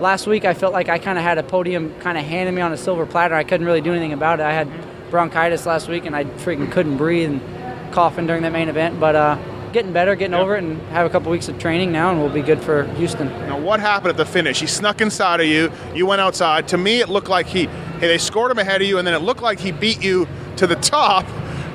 last 0.00 0.26
week 0.26 0.44
I 0.44 0.54
felt 0.54 0.72
like 0.72 0.88
I 0.88 0.98
kind 0.98 1.18
of 1.18 1.24
had 1.24 1.38
a 1.38 1.42
podium 1.44 1.94
kind 2.00 2.18
of 2.18 2.24
handed 2.24 2.52
me 2.52 2.62
on 2.62 2.72
a 2.72 2.76
silver 2.76 3.06
platter. 3.06 3.34
I 3.36 3.44
couldn't 3.44 3.64
really 3.66 3.80
do 3.80 3.92
anything 3.92 4.12
about 4.12 4.40
it. 4.40 4.46
I 4.46 4.52
had 4.52 4.68
bronchitis 5.10 5.66
last 5.66 5.88
week 5.88 6.04
and 6.06 6.14
I 6.14 6.24
freaking 6.24 6.70
couldn't 6.70 6.96
breathe 6.96 7.30
and 7.30 7.92
coughing 7.92 8.26
during 8.26 8.42
that 8.42 8.52
main 8.52 8.68
event. 8.68 9.00
But 9.00 9.16
uh, 9.16 9.38
getting 9.72 9.92
better, 9.92 10.14
getting 10.14 10.34
over 10.34 10.56
it, 10.56 10.64
and 10.64 10.80
have 10.88 11.06
a 11.06 11.10
couple 11.10 11.30
weeks 11.30 11.48
of 11.48 11.58
training 11.58 11.92
now, 11.92 12.10
and 12.10 12.20
we'll 12.20 12.32
be 12.32 12.42
good 12.42 12.62
for 12.62 12.84
Houston. 12.94 13.28
Now, 13.46 13.58
what 13.58 13.80
happened 13.80 14.10
at 14.10 14.16
the 14.16 14.26
finish? 14.26 14.60
He 14.60 14.66
snuck 14.66 15.00
inside 15.00 15.40
of 15.40 15.46
you. 15.46 15.70
You 15.94 16.06
went 16.06 16.20
outside. 16.20 16.68
To 16.68 16.78
me, 16.78 17.00
it 17.00 17.08
looked 17.08 17.28
like 17.28 17.46
he, 17.46 17.66
hey, 17.66 18.08
they 18.08 18.18
scored 18.18 18.50
him 18.50 18.58
ahead 18.58 18.82
of 18.82 18.88
you, 18.88 18.98
and 18.98 19.06
then 19.06 19.14
it 19.14 19.20
looked 19.22 19.42
like 19.42 19.60
he 19.60 19.72
beat 19.72 20.02
you 20.02 20.26
to 20.56 20.66
the 20.66 20.76
top. 20.76 21.26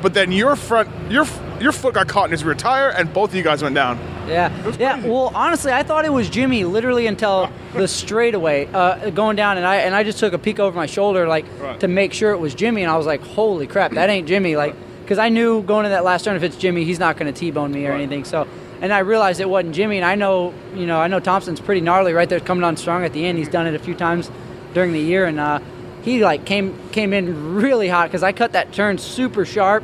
But 0.02 0.14
then 0.14 0.32
your 0.32 0.56
front, 0.56 0.90
your 1.12 1.26
your 1.60 1.72
foot 1.72 1.94
got 1.96 2.08
caught 2.08 2.26
in 2.26 2.32
his 2.32 2.44
rear 2.44 2.56
tire, 2.56 2.90
and 2.90 3.12
both 3.14 3.30
of 3.32 3.36
you 3.36 3.44
guys 3.44 3.62
went 3.64 3.76
down. 3.76 3.98
Yeah, 4.28 4.52
yeah. 4.80 5.06
Well, 5.06 5.32
honestly, 5.36 5.72
I 5.72 5.84
thought 5.84 6.04
it 6.06 6.12
was 6.14 6.30
Jimmy 6.30 6.64
literally 6.66 7.08
until 7.08 7.50
the 7.74 7.88
straightaway 7.88 8.68
uh, 8.74 9.10
going 9.12 9.36
down, 9.36 9.58
and 9.58 9.66
I 9.66 9.78
and 9.78 9.94
I 9.96 10.04
just 10.04 10.20
took 10.20 10.34
a 10.34 10.38
peek 10.40 10.60
over 10.60 10.76
my 10.76 10.86
shoulder 10.86 11.28
like 11.28 11.46
Right. 11.60 11.80
to 11.80 11.88
make 11.88 12.14
sure 12.14 12.32
it 12.32 12.40
was 12.40 12.56
Jimmy, 12.56 12.82
and 12.84 12.92
I 12.92 12.98
was 12.98 13.06
like, 13.06 13.22
"Holy 13.22 13.68
crap, 13.68 13.92
that 13.92 14.10
ain't 14.10 14.28
Jimmy!" 14.28 14.56
Like, 14.56 14.76
because 15.04 15.18
I 15.20 15.30
knew 15.30 15.62
going 15.64 15.84
to 15.84 15.90
that 15.90 16.04
last 16.04 16.26
turn, 16.26 16.36
if 16.36 16.44
it's 16.44 16.58
Jimmy, 16.58 16.84
he's 16.84 17.00
not 17.00 17.18
going 17.18 17.32
to 17.32 17.40
t-bone 17.40 17.72
me 17.72 17.86
or 17.86 17.92
Right. 17.92 17.98
anything. 18.02 18.24
So, 18.26 18.48
and 18.82 18.92
I 18.92 19.00
realized 19.00 19.40
it 19.40 19.50
wasn't 19.50 19.76
Jimmy, 19.76 19.98
and 19.98 20.06
I 20.06 20.16
know, 20.16 20.54
you 20.76 20.86
know, 20.88 21.00
I 21.00 21.08
know 21.08 21.20
Thompson's 21.20 21.60
pretty 21.60 21.82
gnarly 21.82 22.14
right 22.14 22.28
there, 22.28 22.40
coming 22.40 22.64
on 22.64 22.76
strong 22.78 23.04
at 23.06 23.14
the 23.14 23.26
end. 23.26 23.38
He's 23.38 23.48
done 23.50 23.68
it 23.68 23.76
a 23.76 23.80
few 23.80 23.94
times 23.94 24.32
during 24.74 24.92
the 24.94 25.00
year, 25.00 25.26
and 25.26 25.40
uh, 25.40 25.60
he 26.02 26.24
like 26.24 26.46
came 26.46 26.76
came 26.92 27.14
in 27.14 27.56
really 27.56 27.88
hot 27.88 28.10
because 28.10 28.24
I 28.24 28.32
cut 28.32 28.52
that 28.54 28.72
turn 28.74 28.98
super 28.98 29.46
sharp 29.46 29.84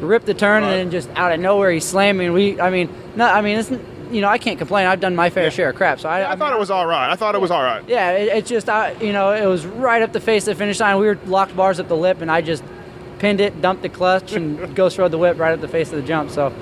ripped 0.00 0.26
the 0.26 0.34
turn 0.34 0.62
Right. 0.62 0.70
and 0.72 0.78
then 0.80 0.90
just 0.90 1.08
out 1.16 1.32
of 1.32 1.40
nowhere 1.40 1.70
he 1.70 1.80
slammed 1.80 2.18
me. 2.18 2.26
And 2.26 2.34
we, 2.34 2.60
I 2.60 2.70
mean, 2.70 2.88
no, 3.16 3.26
I 3.26 3.40
mean, 3.40 3.58
it's, 3.58 3.70
you 4.10 4.20
know, 4.20 4.28
I 4.28 4.38
can't 4.38 4.58
complain. 4.58 4.86
I've 4.86 5.00
done 5.00 5.14
my 5.14 5.30
fair 5.30 5.44
Yeah. 5.44 5.50
share 5.50 5.70
of 5.70 5.76
crap. 5.76 6.00
So 6.00 6.08
I, 6.08 6.32
I, 6.32 6.36
thought 6.36 6.52
it 6.52 6.58
was 6.58 6.70
all 6.70 6.86
right. 6.86 7.10
I 7.10 7.14
thought 7.16 7.34
it 7.34 7.40
was 7.40 7.50
all 7.50 7.62
right. 7.62 7.82
Yeah, 7.86 8.10
it, 8.12 8.28
it's 8.38 8.48
just, 8.50 8.68
I, 8.68 8.92
you 9.00 9.12
know, 9.12 9.30
it 9.32 9.46
was 9.46 9.64
right 9.66 10.02
up 10.02 10.12
the 10.12 10.20
face 10.20 10.48
of 10.48 10.56
the 10.56 10.58
finish 10.58 10.80
line. 10.80 10.98
We 10.98 11.06
were 11.06 11.18
locked 11.26 11.54
bars 11.56 11.78
at 11.80 11.88
the 11.88 11.96
lip, 11.96 12.20
and 12.20 12.30
I 12.30 12.40
just 12.40 12.64
pinned 13.18 13.40
it, 13.40 13.60
dumped 13.60 13.82
the 13.82 13.88
clutch, 13.88 14.32
and 14.32 14.74
ghost 14.74 14.98
rode 14.98 15.10
the 15.12 15.18
whip 15.18 15.38
right 15.38 15.52
up 15.52 15.60
the 15.60 15.68
face 15.68 15.92
of 15.92 15.96
the 16.00 16.06
jump. 16.06 16.30
So, 16.30 16.52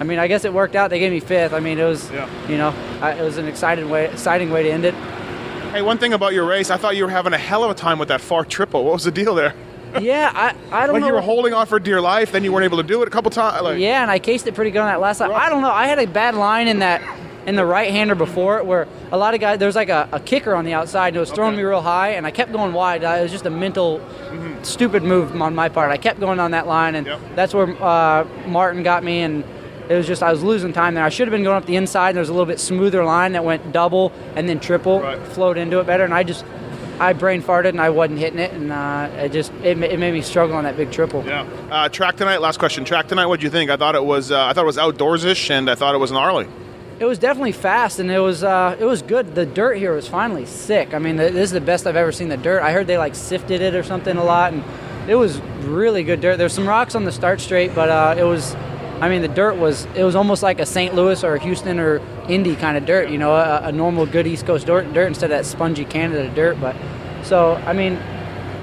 I 0.00 0.04
mean, 0.04 0.18
I 0.18 0.26
guess 0.28 0.44
it 0.44 0.52
worked 0.52 0.76
out. 0.76 0.90
They 0.90 0.98
gave 0.98 1.12
me 1.12 1.20
fifth. 1.20 1.52
I 1.52 1.60
mean, 1.60 1.78
it 1.78 1.84
was, 1.84 2.10
Yeah. 2.10 2.28
you 2.48 2.56
know, 2.56 2.72
I, 3.02 3.12
it 3.12 3.22
was 3.22 3.36
an 3.38 3.46
exciting 3.46 3.90
way, 3.90 4.06
exciting 4.06 4.50
way 4.50 4.62
to 4.62 4.70
end 4.70 4.84
it. 4.84 4.94
Hey, 5.72 5.82
one 5.82 5.98
thing 5.98 6.14
about 6.14 6.32
your 6.32 6.46
race, 6.46 6.70
I 6.70 6.76
thought 6.78 6.96
you 6.96 7.04
were 7.04 7.10
having 7.10 7.32
a 7.34 7.38
hell 7.38 7.62
of 7.64 7.70
a 7.70 7.74
time 7.74 7.98
with 7.98 8.08
that 8.08 8.20
far 8.22 8.44
triple. 8.44 8.84
What 8.84 8.94
was 8.94 9.04
the 9.04 9.10
deal 9.10 9.34
there? 9.34 9.52
Yeah, 10.00 10.30
I, 10.34 10.54
I 10.72 10.86
don't 10.86 10.94
Like 10.94 11.00
know. 11.02 11.08
you 11.08 11.12
were 11.14 11.20
holding 11.20 11.54
on 11.54 11.66
for 11.66 11.78
dear 11.78 12.00
life, 12.00 12.32
then 12.32 12.44
you 12.44 12.52
weren't 12.52 12.64
able 12.64 12.78
to 12.78 12.82
do 12.82 13.02
it 13.02 13.08
a 13.08 13.10
couple 13.10 13.30
times. 13.30 13.62
Like, 13.62 13.78
Yeah, 13.78 14.02
and 14.02 14.10
I 14.10 14.18
cased 14.18 14.46
it 14.46 14.54
pretty 14.54 14.70
good 14.70 14.80
on 14.80 14.88
that 14.88 15.00
last 15.00 15.20
lap. 15.20 15.30
I 15.32 15.48
don't 15.48 15.62
know. 15.62 15.70
I 15.70 15.86
had 15.86 15.98
a 15.98 16.06
bad 16.06 16.34
line 16.34 16.68
in 16.68 16.80
that 16.80 17.02
in 17.46 17.54
the 17.54 17.64
right 17.64 17.92
hander 17.92 18.16
before 18.16 18.58
it 18.58 18.66
where 18.66 18.88
a 19.12 19.16
lot 19.16 19.32
of 19.32 19.40
guys 19.40 19.56
there 19.60 19.66
was 19.68 19.76
like 19.76 19.88
a, 19.88 20.08
a 20.10 20.18
kicker 20.18 20.52
on 20.56 20.64
the 20.64 20.72
outside 20.74 21.08
and 21.08 21.16
it 21.18 21.20
was 21.20 21.30
throwing 21.30 21.52
Okay. 21.54 21.58
me 21.62 21.68
real 21.68 21.80
high 21.80 22.08
and 22.10 22.26
I 22.26 22.32
kept 22.32 22.50
going 22.52 22.72
wide. 22.72 23.04
Uh, 23.04 23.10
It 23.20 23.22
was 23.22 23.30
just 23.30 23.46
a 23.46 23.50
mental 23.50 24.00
stupid 24.62 25.04
move 25.04 25.40
on 25.40 25.54
my 25.54 25.68
part. 25.68 25.92
I 25.92 25.96
kept 25.96 26.18
going 26.18 26.40
on 26.40 26.50
that 26.50 26.66
line 26.66 26.96
and 26.96 27.06
Yep. 27.06 27.20
that's 27.36 27.54
where 27.54 27.68
uh, 27.80 28.24
Martin 28.48 28.82
got 28.82 29.04
me 29.04 29.20
and 29.22 29.44
it 29.88 29.94
was 29.94 30.08
just 30.08 30.24
I 30.24 30.32
was 30.32 30.42
losing 30.42 30.72
time 30.72 30.94
there. 30.94 31.04
I 31.04 31.08
should 31.08 31.28
have 31.28 31.32
been 31.32 31.44
going 31.44 31.56
up 31.56 31.66
the 31.66 31.76
inside. 31.76 32.08
and 32.08 32.16
There 32.16 32.22
was 32.22 32.30
a 32.30 32.32
little 32.32 32.46
bit 32.46 32.58
smoother 32.58 33.04
line 33.04 33.30
that 33.34 33.44
went 33.44 33.70
double 33.70 34.10
and 34.34 34.48
then 34.48 34.58
triple, 34.58 35.00
Right. 35.02 35.16
flowed 35.28 35.56
into 35.56 35.78
it 35.78 35.86
better. 35.86 36.02
And 36.02 36.12
I 36.12 36.24
just 36.24 36.44
I 36.98 37.12
brain 37.12 37.42
farted 37.42 37.70
and 37.70 37.80
I 37.80 37.90
wasn't 37.90 38.18
hitting 38.18 38.38
it, 38.38 38.52
and 38.52 38.72
uh, 38.72 39.08
it 39.16 39.32
just 39.32 39.52
it, 39.62 39.78
it 39.82 39.98
made 39.98 40.12
me 40.12 40.22
struggle 40.22 40.56
on 40.56 40.64
that 40.64 40.76
big 40.76 40.90
triple. 40.90 41.24
Yeah. 41.24 41.42
Uh, 41.70 41.88
track 41.88 42.16
tonight. 42.16 42.40
Last 42.40 42.58
question. 42.58 42.84
Track 42.84 43.08
tonight. 43.08 43.26
What'd 43.26 43.42
you 43.42 43.50
think? 43.50 43.70
I 43.70 43.76
thought 43.76 43.94
it 43.94 44.04
was. 44.04 44.30
Uh, 44.30 44.44
I 44.46 44.52
thought 44.52 44.62
it 44.62 44.66
was 44.66 44.78
outdoorsish, 44.78 45.50
and 45.50 45.68
I 45.70 45.74
thought 45.74 45.94
it 45.94 45.98
was 45.98 46.10
gnarly. 46.12 46.46
it 46.98 47.04
was 47.04 47.18
definitely 47.18 47.52
fast 47.52 47.98
and 47.98 48.10
it 48.10 48.18
was 48.20 48.42
uh, 48.42 48.74
it 48.80 48.84
was 48.84 49.02
good. 49.02 49.34
The 49.34 49.44
dirt 49.44 49.76
here 49.76 49.94
was 49.94 50.08
finally 50.08 50.46
sick. 50.46 50.94
I 50.94 50.98
mean, 50.98 51.16
the, 51.16 51.24
this 51.24 51.50
is 51.50 51.52
the 51.52 51.60
best 51.60 51.86
I've 51.86 51.96
ever 51.96 52.10
seen 52.12 52.28
the 52.30 52.38
dirt. 52.38 52.62
I 52.62 52.72
heard 52.72 52.86
they 52.86 52.96
like 52.96 53.14
sifted 53.14 53.60
it 53.60 53.74
or 53.74 53.82
something 53.82 54.16
a 54.16 54.24
lot, 54.24 54.54
and 54.54 54.64
it 55.06 55.14
was 55.16 55.38
really 55.64 56.02
good 56.04 56.22
dirt. 56.22 56.36
There's 56.38 56.54
some 56.54 56.66
rocks 56.66 56.94
on 56.94 57.04
the 57.04 57.12
start 57.12 57.40
straight, 57.40 57.74
but 57.74 57.90
uh, 57.90 58.14
it 58.18 58.24
was. 58.24 58.56
I 59.00 59.08
mean, 59.08 59.22
the 59.22 59.28
dirt 59.28 59.56
was 59.56 59.86
it 59.94 60.04
was 60.04 60.14
almost 60.16 60.42
like 60.42 60.58
a 60.60 60.66
St. 60.66 60.94
Louis 60.94 61.22
or 61.22 61.34
a 61.34 61.40
Houston 61.42 61.78
or 61.78 62.00
Indy 62.28 62.56
kind 62.56 62.76
of 62.76 62.86
dirt. 62.86 63.10
You 63.10 63.18
know, 63.18 63.34
a, 63.34 63.62
a 63.64 63.72
normal 63.72 64.06
good 64.06 64.26
East 64.26 64.46
Coast 64.46 64.66
dirt, 64.66 64.92
dirt 64.92 65.06
instead 65.08 65.30
of 65.30 65.36
that 65.38 65.44
spongy 65.46 65.84
Canada 65.84 66.30
dirt. 66.34 66.60
But 66.60 66.74
so 67.22 67.54
I 67.66 67.72
mean, 67.72 67.94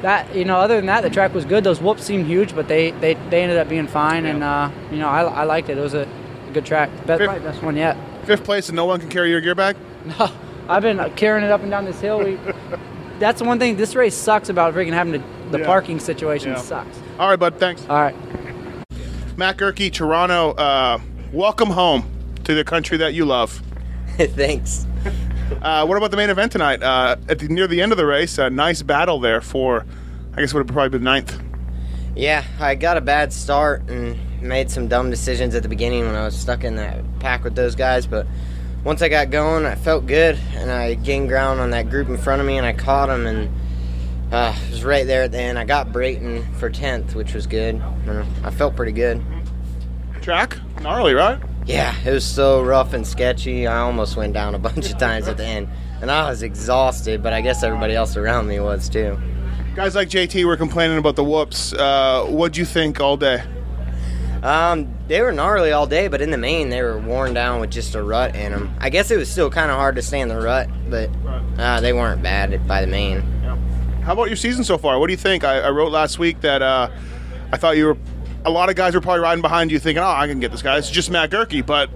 that 0.02 0.36
you 0.36 0.46
know, 0.46 0.58
other 0.58 0.76
than 0.78 0.88
that, 0.88 1.02
the 1.02 1.10
track 1.10 1.34
was 1.34 1.46
good. 1.46 1.64
Those 1.64 1.80
whoops 1.82 2.04
seemed 2.04 2.26
huge, 2.26 2.56
but 2.56 2.68
they 2.68 2.92
they, 2.92 3.14
they 3.30 3.44
ended 3.44 3.58
up 3.58 3.70
being 3.70 3.88
fine, 3.88 4.26
and 4.26 4.44
uh, 4.44 4.70
you 4.92 4.98
know, 4.98 5.08
I, 5.08 5.22
I 5.24 5.44
liked 5.44 5.70
it. 5.70 5.78
It 5.78 5.82
was 5.82 5.94
a 5.94 6.08
good 6.54 6.66
track, 6.66 6.90
best, 7.06 7.20
Fifth- 7.22 7.44
best 7.44 7.62
one 7.64 7.76
yet. 7.78 7.96
Fifth 8.26 8.44
place, 8.44 8.70
and 8.70 8.76
no 8.76 8.86
one 8.86 9.00
can 9.00 9.10
carry 9.10 9.30
your 9.30 9.42
gear 9.42 9.56
bag. 9.56 9.76
No, 10.06 10.30
I've 10.68 10.82
been 10.84 10.98
carrying 11.16 11.46
it 11.46 11.52
up 11.52 11.62
and 11.62 11.70
down 11.72 11.86
this 11.86 12.00
hill. 12.02 12.20
We, 12.24 12.38
that's 13.20 13.40
the 13.40 13.46
one 13.46 13.58
thing. 13.60 13.78
This 13.78 13.96
race 13.96 14.16
sucks 14.16 14.50
about 14.50 14.74
freaking 14.74 14.92
having 14.94 15.14
to. 15.14 15.24
The 15.52 15.60
Yeah. 15.60 15.66
parking 15.66 16.00
situation 16.00 16.52
Yeah. 16.52 16.58
sucks. 16.58 17.00
All 17.20 17.30
right, 17.30 17.40
bud. 17.40 17.60
Thanks. 17.60 17.86
All 17.90 17.96
right. 18.02 18.16
Matt 19.36 19.58
Goerke, 19.58 19.92
Toronto. 19.92 20.52
Uh, 20.52 21.00
welcome 21.32 21.72
home 21.72 22.10
to 22.44 22.54
the 22.54 22.64
country 22.64 22.98
that 22.98 23.14
you 23.16 23.26
love. 23.26 23.64
Thanks. 24.18 24.86
Uh, 25.62 25.86
what 25.86 25.98
about 25.98 26.12
the 26.12 26.18
main 26.18 26.30
event 26.30 26.52
tonight? 26.52 26.84
Uh, 26.84 27.16
at 27.28 27.40
the, 27.40 27.48
near 27.48 27.68
the 27.68 27.82
end 27.82 27.92
of 27.92 27.98
the 27.98 28.06
race, 28.06 28.38
a 28.38 28.50
nice 28.50 28.84
battle 28.84 29.20
there 29.20 29.42
for, 29.42 29.86
I 30.36 30.42
guess, 30.42 30.54
would 30.54 30.60
have 30.68 30.74
probably 30.74 30.90
been 30.90 31.04
ninth. 31.04 31.42
Yeah, 32.16 32.44
I 32.60 32.76
got 32.76 32.98
a 32.98 33.02
bad 33.02 33.34
start 33.34 33.90
and 33.90 34.20
made 34.40 34.70
some 34.70 34.88
dumb 34.88 35.10
decisions 35.10 35.56
at 35.56 35.64
the 35.64 35.70
beginning 35.70 36.06
when 36.06 36.16
I 36.16 36.26
was 36.26 36.38
stuck 36.38 36.64
in 36.64 36.76
that 36.76 37.04
pack 37.20 37.44
with 37.44 37.56
those 37.56 37.74
guys. 37.74 38.06
But 38.06 38.28
once 38.84 39.02
I 39.02 39.10
got 39.10 39.32
going, 39.32 39.66
I 39.66 39.74
felt 39.74 40.06
good 40.06 40.38
and 40.54 40.72
I 40.72 40.94
gained 40.94 41.30
ground 41.30 41.60
on 41.60 41.72
that 41.72 41.90
group 41.90 42.08
in 42.08 42.18
front 42.18 42.40
of 42.40 42.46
me 42.48 42.58
and 42.58 42.68
I 42.68 42.74
caught 42.74 43.08
them 43.08 43.26
and 43.26 43.52
uh, 44.34 44.56
it 44.66 44.72
was 44.72 44.84
right 44.84 45.06
there 45.06 45.24
at 45.24 45.32
the 45.32 45.40
end. 45.40 45.60
I 45.60 45.64
got 45.64 45.94
Brayton 45.94 46.44
for 46.56 46.70
10th, 46.70 47.14
which 47.14 47.36
was 47.36 47.46
good. 47.46 47.76
And 47.76 48.26
I 48.44 48.50
felt 48.50 48.76
pretty 48.76 48.92
good. 48.92 49.22
Track 50.22 50.58
gnarly, 50.82 51.14
right? 51.14 51.40
Yeah, 51.66 51.96
it 52.04 52.12
was 52.12 52.26
so 52.26 52.64
rough 52.64 52.94
and 52.94 53.06
sketchy. 53.06 53.68
I 53.68 53.78
almost 53.78 54.18
went 54.18 54.34
down 54.34 54.56
a 54.56 54.60
bunch 54.70 54.90
of 54.90 54.98
times 54.98 55.28
at 55.28 55.38
the 55.38 55.46
end. 55.46 55.70
And 56.02 56.10
I 56.10 56.30
was 56.30 56.42
exhausted, 56.42 57.22
but 57.22 57.32
I 57.32 57.42
guess 57.42 57.64
everybody 57.64 57.94
else 57.96 58.18
around 58.18 58.48
me 58.48 58.60
was 58.60 58.90
too. 58.90 59.18
Guys 59.76 59.96
like 59.96 60.10
JT 60.10 60.46
were 60.46 60.58
complaining 60.58 60.98
about 60.98 61.16
the 61.16 61.24
whoops. 61.24 61.72
Uh, 61.72 62.26
what'd 62.26 62.58
you 62.58 62.66
think 62.66 63.00
all 63.00 63.18
day? 63.18 63.44
Um, 64.42 64.94
they 65.08 65.22
were 65.22 65.32
gnarly 65.32 65.72
all 65.72 65.88
day, 65.88 66.10
but 66.10 66.22
in 66.22 66.32
the 66.32 66.38
main, 66.38 66.70
they 66.70 66.82
were 66.82 66.98
worn 66.98 67.34
down 67.34 67.62
with 67.62 67.70
just 67.70 67.96
a 67.96 68.04
rut 68.04 68.36
in 68.36 68.52
them. 68.52 68.76
I 68.80 68.90
guess 68.90 69.10
it 69.10 69.18
was 69.18 69.32
still 69.32 69.50
kind 69.50 69.72
of 69.72 69.78
hard 69.78 69.96
to 69.96 70.02
stay 70.02 70.20
in 70.20 70.28
the 70.28 70.40
rut, 70.40 70.70
but 70.90 71.10
uh, 71.58 71.80
they 71.80 71.94
weren't 71.94 72.22
bad 72.22 72.68
by 72.68 72.82
the 72.82 72.88
main. 72.88 73.33
How 74.04 74.12
about 74.12 74.28
your 74.28 74.36
season 74.36 74.66
so 74.66 74.78
far? 74.78 75.00
What 75.00 75.08
do 75.08 75.14
you 75.14 75.18
think? 75.18 75.46
I, 75.46 75.60
I 75.60 75.70
wrote 75.70 75.92
last 75.92 76.20
week 76.20 76.42
that 76.42 76.62
uh, 76.62 76.90
I 77.52 77.58
thought 77.58 77.78
you 77.78 77.86
were. 77.86 77.98
A 78.46 78.50
lot 78.50 78.68
of 78.68 78.76
guys 78.76 78.94
were 78.94 79.00
probably 79.00 79.22
riding 79.22 79.42
behind 79.42 79.72
you, 79.72 79.80
thinking, 79.80 80.04
"Oh, 80.04 80.08
I 80.08 80.28
can 80.28 80.42
get 80.42 80.52
this 80.52 80.62
guy." 80.62 80.78
It's 80.78 80.90
just 80.90 81.10
Matt 81.10 81.30
Goerke, 81.30 81.66
but 81.66 81.90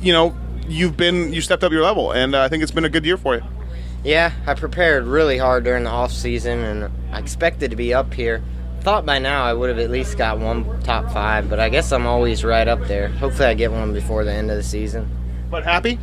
you 0.00 0.12
know, 0.12 0.36
you've 0.68 0.96
been 0.96 1.32
you 1.32 1.40
stepped 1.40 1.64
up 1.64 1.72
your 1.72 1.82
level, 1.82 2.12
and 2.12 2.36
uh, 2.36 2.42
I 2.42 2.48
think 2.48 2.62
it's 2.62 2.70
been 2.70 2.84
a 2.84 2.88
good 2.88 3.04
year 3.04 3.16
for 3.16 3.34
you. 3.34 3.42
Yeah, 4.04 4.32
I 4.46 4.54
prepared 4.54 5.04
really 5.04 5.38
hard 5.38 5.64
during 5.64 5.82
the 5.82 5.90
off 5.90 6.12
season, 6.12 6.60
and 6.60 6.92
I 7.12 7.18
expected 7.18 7.70
to 7.72 7.76
be 7.76 7.92
up 7.92 8.14
here. 8.14 8.42
Thought 8.82 9.04
by 9.04 9.18
now 9.18 9.44
I 9.44 9.52
would 9.52 9.68
have 9.68 9.80
at 9.80 9.90
least 9.90 10.16
got 10.16 10.38
one 10.38 10.80
top 10.82 11.12
five, 11.12 11.50
but 11.50 11.58
I 11.58 11.68
guess 11.68 11.90
I'm 11.90 12.06
always 12.06 12.44
right 12.44 12.68
up 12.68 12.86
there. 12.86 13.08
Hopefully, 13.08 13.48
I 13.48 13.54
get 13.54 13.72
one 13.72 13.92
before 13.92 14.24
the 14.24 14.32
end 14.32 14.52
of 14.52 14.56
the 14.56 14.62
season. 14.62 15.10
But 15.50 15.64
happy? 15.64 15.98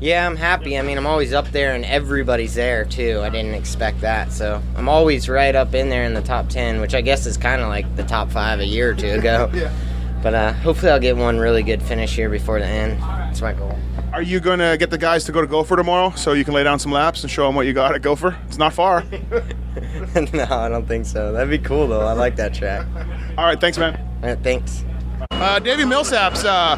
Yeah, 0.00 0.26
I'm 0.26 0.36
happy. 0.36 0.78
I 0.78 0.82
mean, 0.82 0.96
I'm 0.96 1.06
always 1.06 1.34
up 1.34 1.48
there, 1.48 1.74
and 1.74 1.84
everybody's 1.84 2.54
there 2.54 2.84
too. 2.86 3.20
I 3.22 3.28
didn't 3.28 3.54
expect 3.54 4.00
that, 4.00 4.32
so 4.32 4.62
I'm 4.76 4.88
always 4.88 5.28
right 5.28 5.54
up 5.54 5.74
in 5.74 5.90
there 5.90 6.04
in 6.04 6.14
the 6.14 6.22
top 6.22 6.48
ten, 6.48 6.80
which 6.80 6.94
I 6.94 7.02
guess 7.02 7.26
is 7.26 7.36
kind 7.36 7.60
of 7.60 7.68
like 7.68 7.96
the 7.96 8.04
top 8.04 8.30
five 8.30 8.60
a 8.60 8.66
year 8.66 8.90
or 8.90 8.94
two 8.94 9.10
ago. 9.10 9.50
Yeah. 9.60 9.72
But 10.22 10.34
uh, 10.34 10.52
hopefully, 10.52 10.92
I'll 10.92 11.00
get 11.00 11.16
one 11.16 11.38
really 11.38 11.62
good 11.62 11.82
finish 11.82 12.14
here 12.14 12.28
before 12.28 12.60
the 12.60 12.66
end. 12.66 13.00
That's 13.00 13.40
my 13.40 13.54
goal. 13.54 13.78
Are 14.12 14.20
you 14.22 14.38
going 14.40 14.58
to 14.58 14.76
get 14.78 14.90
the 14.90 14.98
guys 14.98 15.24
to 15.24 15.32
go 15.32 15.40
to 15.40 15.46
Gopher 15.46 15.76
tomorrow 15.76 16.10
so 16.10 16.32
you 16.32 16.44
can 16.44 16.52
lay 16.52 16.62
down 16.62 16.78
some 16.78 16.92
laps 16.92 17.22
and 17.22 17.30
show 17.30 17.46
them 17.46 17.54
what 17.54 17.64
you 17.66 17.72
got 17.72 17.94
at 17.94 18.02
Gopher? 18.02 18.36
It's 18.46 18.58
not 18.58 18.74
far. 18.74 19.02
no, 20.32 20.46
I 20.50 20.68
don't 20.68 20.86
think 20.86 21.06
so. 21.06 21.32
That'd 21.32 21.48
be 21.48 21.58
cool 21.58 21.86
though. 21.86 22.00
I 22.02 22.12
like 22.12 22.36
that 22.36 22.52
track. 22.52 22.86
All 23.38 23.44
right, 23.44 23.60
thanks, 23.60 23.78
man. 23.78 23.96
All 24.22 24.28
right, 24.28 24.38
thanks. 24.42 24.84
Uh, 25.30 25.60
Davi 25.60 25.84
Millsaps, 25.84 26.44
uh, 26.44 26.76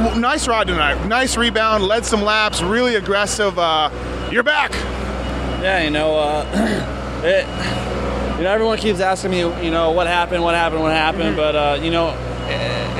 nice 0.00 0.48
ride 0.48 0.66
tonight. 0.66 1.06
Nice 1.06 1.36
rebound, 1.36 1.84
led 1.84 2.04
some 2.04 2.22
laps, 2.22 2.62
really 2.62 2.96
aggressive. 2.96 3.58
Uh, 3.58 3.90
you're 4.30 4.42
back. 4.42 4.72
Yeah, 5.62 5.82
you 5.82 5.90
know, 5.90 6.16
uh, 6.16 7.22
it. 7.24 7.46
You 8.38 8.44
know, 8.44 8.52
everyone 8.52 8.78
keeps 8.78 9.00
asking 9.00 9.32
me, 9.32 9.40
you 9.62 9.70
know, 9.70 9.90
what 9.90 10.06
happened, 10.06 10.42
what 10.42 10.54
happened, 10.54 10.80
what 10.82 10.92
happened. 10.92 11.36
But 11.36 11.54
uh, 11.54 11.78
you 11.82 11.90
know, 11.90 12.10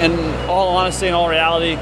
in 0.00 0.18
all 0.48 0.76
honesty, 0.76 1.06
and 1.06 1.16
all 1.16 1.28
reality, 1.28 1.78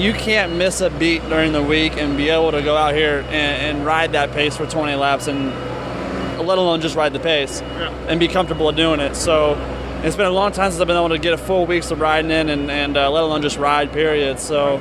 you 0.00 0.12
can't 0.14 0.56
miss 0.56 0.80
a 0.80 0.90
beat 0.90 1.22
during 1.28 1.52
the 1.52 1.62
week 1.62 1.96
and 1.98 2.16
be 2.16 2.30
able 2.30 2.50
to 2.52 2.62
go 2.62 2.76
out 2.76 2.94
here 2.94 3.20
and, 3.28 3.76
and 3.78 3.86
ride 3.86 4.12
that 4.12 4.32
pace 4.32 4.56
for 4.56 4.66
20 4.66 4.94
laps, 4.94 5.26
and 5.26 5.48
let 6.46 6.58
alone 6.58 6.80
just 6.80 6.96
ride 6.96 7.12
the 7.12 7.20
pace 7.20 7.60
and 8.08 8.18
be 8.18 8.28
comfortable 8.28 8.68
at 8.68 8.76
doing 8.76 9.00
it. 9.00 9.14
So. 9.14 9.54
It's 10.04 10.16
been 10.16 10.26
a 10.26 10.30
long 10.30 10.52
time 10.52 10.70
since 10.70 10.82
I've 10.82 10.86
been 10.86 10.98
able 10.98 11.08
to 11.08 11.18
get 11.18 11.32
a 11.32 11.38
full 11.38 11.64
weeks 11.64 11.90
of 11.90 11.98
riding 11.98 12.30
in, 12.30 12.50
and, 12.50 12.70
and 12.70 12.94
uh, 12.94 13.10
let 13.10 13.22
alone 13.22 13.40
just 13.40 13.56
ride. 13.56 13.90
Period. 13.90 14.38
So, 14.38 14.76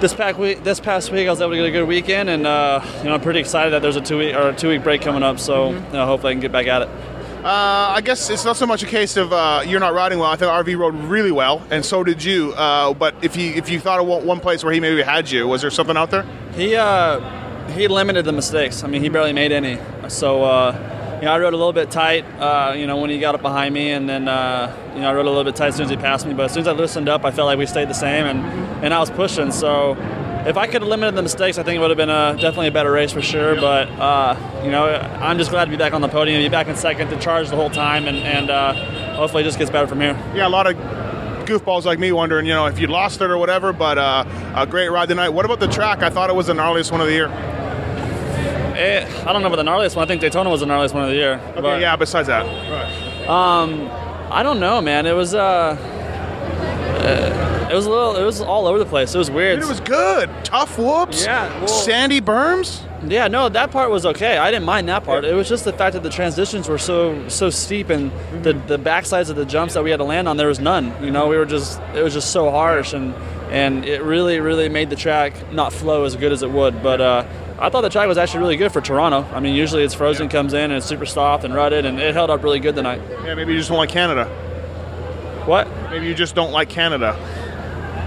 this 0.00 0.14
past 0.14 0.38
week, 0.38 0.62
this 0.62 0.78
past 0.78 1.10
week, 1.10 1.26
I 1.26 1.30
was 1.30 1.40
able 1.40 1.50
to 1.50 1.56
get 1.56 1.66
a 1.66 1.70
good 1.72 1.88
weekend, 1.88 2.30
and 2.30 2.46
uh, 2.46 2.80
you 2.98 3.06
know, 3.06 3.14
I'm 3.14 3.20
pretty 3.20 3.40
excited 3.40 3.72
that 3.72 3.82
there's 3.82 3.96
a 3.96 4.00
two 4.00 4.18
week 4.18 4.36
or 4.36 4.50
a 4.50 4.54
two 4.54 4.68
week 4.68 4.84
break 4.84 5.02
coming 5.02 5.24
up. 5.24 5.40
So, 5.40 5.70
you 5.70 5.80
know, 5.92 6.06
hopefully, 6.06 6.30
I 6.30 6.34
can 6.34 6.40
get 6.42 6.52
back 6.52 6.68
at 6.68 6.82
it. 6.82 6.88
Uh, 7.44 7.94
I 7.96 8.00
guess 8.02 8.30
it's 8.30 8.44
not 8.44 8.56
so 8.56 8.66
much 8.66 8.84
a 8.84 8.86
case 8.86 9.16
of 9.16 9.32
uh, 9.32 9.64
you're 9.66 9.80
not 9.80 9.94
riding 9.94 10.20
well. 10.20 10.30
I 10.30 10.36
think 10.36 10.48
RV 10.48 10.78
rode 10.78 10.94
really 10.94 11.32
well, 11.32 11.60
and 11.72 11.84
so 11.84 12.04
did 12.04 12.22
you. 12.22 12.52
Uh, 12.52 12.94
but 12.94 13.16
if 13.22 13.36
you 13.36 13.50
if 13.50 13.68
you 13.68 13.80
thought 13.80 13.98
of 13.98 14.06
one 14.06 14.24
one 14.24 14.38
place 14.38 14.62
where 14.62 14.72
he 14.72 14.78
maybe 14.78 15.02
had 15.02 15.28
you, 15.28 15.48
was 15.48 15.60
there 15.60 15.72
something 15.72 15.96
out 15.96 16.12
there? 16.12 16.24
He 16.54 16.76
uh, 16.76 17.18
he 17.72 17.88
limited 17.88 18.24
the 18.24 18.32
mistakes. 18.32 18.84
I 18.84 18.86
mean, 18.86 19.02
he 19.02 19.08
barely 19.08 19.32
made 19.32 19.50
any. 19.50 19.80
So, 20.08 20.44
uh, 20.44 21.05
you 21.16 21.22
know, 21.22 21.32
I 21.32 21.38
rode 21.38 21.54
a 21.54 21.56
little 21.56 21.72
bit 21.72 21.90
tight. 21.90 22.24
Uh, 22.38 22.74
you 22.76 22.86
know, 22.86 22.98
when 22.98 23.10
he 23.10 23.18
got 23.18 23.34
up 23.34 23.42
behind 23.42 23.74
me, 23.74 23.90
and 23.90 24.08
then 24.08 24.28
uh, 24.28 24.74
you 24.94 25.00
know, 25.00 25.10
I 25.10 25.14
rode 25.14 25.26
a 25.26 25.30
little 25.30 25.44
bit 25.44 25.56
tight 25.56 25.68
as 25.68 25.76
soon 25.76 25.84
as 25.84 25.90
he 25.90 25.96
passed 25.96 26.26
me. 26.26 26.34
But 26.34 26.46
as 26.46 26.52
soon 26.52 26.62
as 26.62 26.68
I 26.68 26.72
loosened 26.72 27.08
up, 27.08 27.24
I 27.24 27.30
felt 27.30 27.46
like 27.46 27.58
we 27.58 27.66
stayed 27.66 27.88
the 27.88 27.94
same, 27.94 28.26
and 28.26 28.40
and 28.84 28.92
I 28.94 28.98
was 29.00 29.10
pushing. 29.10 29.52
So. 29.52 29.96
If 30.46 30.56
I 30.56 30.68
could 30.68 30.82
have 30.82 30.88
limited 30.88 31.16
the 31.16 31.22
mistakes, 31.22 31.58
I 31.58 31.64
think 31.64 31.76
it 31.76 31.80
would 31.80 31.90
have 31.90 31.96
been 31.96 32.08
a, 32.08 32.34
definitely 32.34 32.68
a 32.68 32.70
better 32.70 32.92
race 32.92 33.10
for 33.10 33.20
sure. 33.20 33.56
But 33.56 33.88
uh, 33.88 34.36
you 34.62 34.70
know, 34.70 34.84
I'm 34.84 35.38
just 35.38 35.50
glad 35.50 35.64
to 35.64 35.72
be 35.72 35.76
back 35.76 35.92
on 35.92 36.02
the 36.02 36.08
podium, 36.08 36.40
be 36.40 36.48
back 36.48 36.68
in 36.68 36.76
second, 36.76 37.08
to 37.08 37.18
charge 37.18 37.48
the 37.48 37.56
whole 37.56 37.68
time, 37.68 38.06
and, 38.06 38.18
and 38.18 38.48
uh, 38.48 39.16
hopefully 39.16 39.42
it 39.42 39.46
just 39.46 39.58
gets 39.58 39.72
better 39.72 39.88
from 39.88 40.00
here. 40.00 40.12
Yeah, 40.36 40.46
a 40.46 40.48
lot 40.48 40.68
of 40.68 40.76
goofballs 41.46 41.84
like 41.84 41.98
me 41.98 42.12
wondering, 42.12 42.46
you 42.46 42.52
know, 42.52 42.66
if 42.66 42.78
you 42.78 42.86
lost 42.86 43.20
it 43.20 43.28
or 43.28 43.38
whatever. 43.38 43.72
But 43.72 43.98
uh, 43.98 44.24
a 44.54 44.68
great 44.68 44.88
ride 44.88 45.08
tonight. 45.08 45.30
What 45.30 45.44
about 45.44 45.58
the 45.58 45.66
track? 45.66 46.04
I 46.04 46.10
thought 46.10 46.30
it 46.30 46.36
was 46.36 46.46
the 46.46 46.52
gnarliest 46.52 46.92
one 46.92 47.00
of 47.00 47.08
the 47.08 47.12
year. 47.12 47.26
Eh, 48.76 49.22
I 49.26 49.32
don't 49.32 49.40
know 49.42 49.48
about 49.48 49.56
the 49.56 49.62
gnarliest 49.70 49.96
one. 49.96 50.04
I 50.04 50.06
think 50.06 50.20
Daytona 50.20 50.50
was 50.50 50.60
the 50.60 50.66
gnarliest 50.66 50.92
one 50.94 51.04
of 51.04 51.08
the 51.10 51.16
year. 51.16 51.40
Okay, 51.52 51.60
But, 51.60 51.80
yeah. 51.80 51.96
Besides 51.96 52.28
that, 52.28 52.44
right. 52.46 53.26
Um, 53.28 53.88
I 54.30 54.42
don't 54.42 54.60
know, 54.60 54.80
man. 54.80 55.06
It 55.06 55.14
was 55.14 55.34
uh, 55.34 55.76
uh, 56.80 57.68
it 57.70 57.74
was 57.74 57.86
a 57.86 57.90
little, 57.90 58.16
it 58.16 58.24
was 58.24 58.40
all 58.40 58.66
over 58.66 58.78
the 58.78 58.84
place. 58.86 59.14
It 59.14 59.18
was 59.18 59.30
weird. 59.30 59.56
Dude, 59.60 59.64
it 59.64 59.68
was 59.68 59.80
good. 59.80 60.30
Tough 60.44 60.78
whoops. 60.78 61.24
Yeah, 61.24 61.48
well- 61.58 61.68
Sandy 61.68 62.20
berms. 62.20 62.82
Yeah, 63.08 63.28
no, 63.28 63.48
that 63.50 63.70
part 63.70 63.90
was 63.90 64.06
okay. 64.06 64.38
I 64.38 64.50
didn't 64.50 64.64
mind 64.64 64.88
that 64.88 65.04
part. 65.04 65.24
It 65.24 65.34
was 65.34 65.48
just 65.48 65.64
the 65.64 65.72
fact 65.72 65.92
that 65.94 66.02
the 66.02 66.10
transitions 66.10 66.68
were 66.68 66.78
so 66.78 67.28
so 67.28 67.50
steep 67.50 67.90
and 67.90 68.10
the 68.42 68.54
the 68.54 68.78
backsides 68.78 69.28
of 69.30 69.36
the 69.36 69.44
jumps 69.44 69.74
that 69.74 69.84
we 69.84 69.90
had 69.90 69.98
to 69.98 70.04
land 70.04 70.26
on, 70.28 70.36
there 70.38 70.48
was 70.48 70.58
none. 70.60 70.92
You 71.04 71.10
know, 71.10 71.28
we 71.28 71.36
were 71.36 71.44
just 71.44 71.78
it 71.94 72.02
was 72.02 72.14
just 72.14 72.32
so 72.32 72.50
harsh 72.50 72.94
and 72.94 73.14
and 73.50 73.84
it 73.84 74.02
really 74.02 74.40
really 74.40 74.68
made 74.68 74.88
the 74.90 74.96
track 74.96 75.52
not 75.52 75.72
flow 75.72 76.04
as 76.04 76.16
good 76.16 76.32
as 76.32 76.42
it 76.42 76.50
would. 76.50 76.82
But 76.82 77.00
uh, 77.00 77.24
I 77.58 77.70
thought 77.70 77.80
the 77.80 77.88
track 77.88 78.06
was 78.06 78.18
actually 78.18 78.40
really 78.40 78.56
good 78.56 78.70
for 78.70 78.80
Toronto. 78.80 79.26
I 79.34 79.40
mean, 79.40 79.54
usually 79.54 79.82
it's 79.82 79.94
frozen 79.94 80.28
comes 80.28 80.52
in 80.52 80.64
and 80.64 80.74
it's 80.74 80.86
super 80.86 81.06
soft 81.06 81.44
and 81.44 81.54
rutted, 81.54 81.86
and 81.86 81.98
it 81.98 82.14
held 82.14 82.28
up 82.30 82.42
really 82.42 82.60
good 82.60 82.76
tonight. 82.76 83.00
Yeah, 83.24 83.34
maybe 83.34 83.52
you 83.52 83.58
just 83.58 83.70
don't 83.70 83.78
like 83.78 83.88
Canada. 83.88 84.26
What? 85.46 85.68
Maybe 85.90 86.06
you 86.06 86.14
just 86.14 86.34
don't 86.34 86.52
like 86.52 86.68
Canada. 86.68 87.10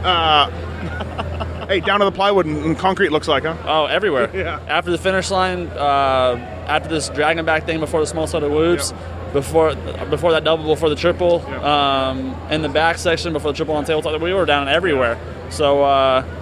Uh, 0.03 1.65
hey, 1.67 1.79
down 1.79 1.99
to 1.99 2.05
the 2.05 2.11
plywood 2.11 2.45
and, 2.45 2.63
and 2.63 2.77
concrete 2.77 3.09
looks 3.09 3.27
like, 3.27 3.43
huh? 3.43 3.55
Oh, 3.65 3.85
everywhere. 3.85 4.29
Yeah. 4.35 4.59
After 4.67 4.91
the 4.91 4.97
finish 4.97 5.31
line, 5.31 5.67
uh, 5.69 6.35
after 6.67 6.87
this 6.87 7.09
dragging 7.09 7.43
back 7.43 7.65
thing 7.65 7.79
before 7.79 8.01
the 8.01 8.07
small 8.07 8.27
set 8.27 8.43
of 8.43 8.51
whoops, 8.51 8.93
before 9.33 9.75
before 10.09 10.31
that 10.31 10.43
double, 10.43 10.73
before 10.73 10.89
the 10.89 10.95
triple, 10.95 11.41
um, 11.63 12.35
in 12.51 12.61
the 12.61 12.69
back 12.69 12.97
section 12.97 13.33
before 13.33 13.51
the 13.51 13.55
triple 13.57 13.75
on 13.75 13.83
tabletop, 13.85 14.21
we 14.21 14.33
were 14.33 14.45
down 14.45 14.67
everywhere. 14.67 15.19
So. 15.49 15.83
Uh, 15.83 16.35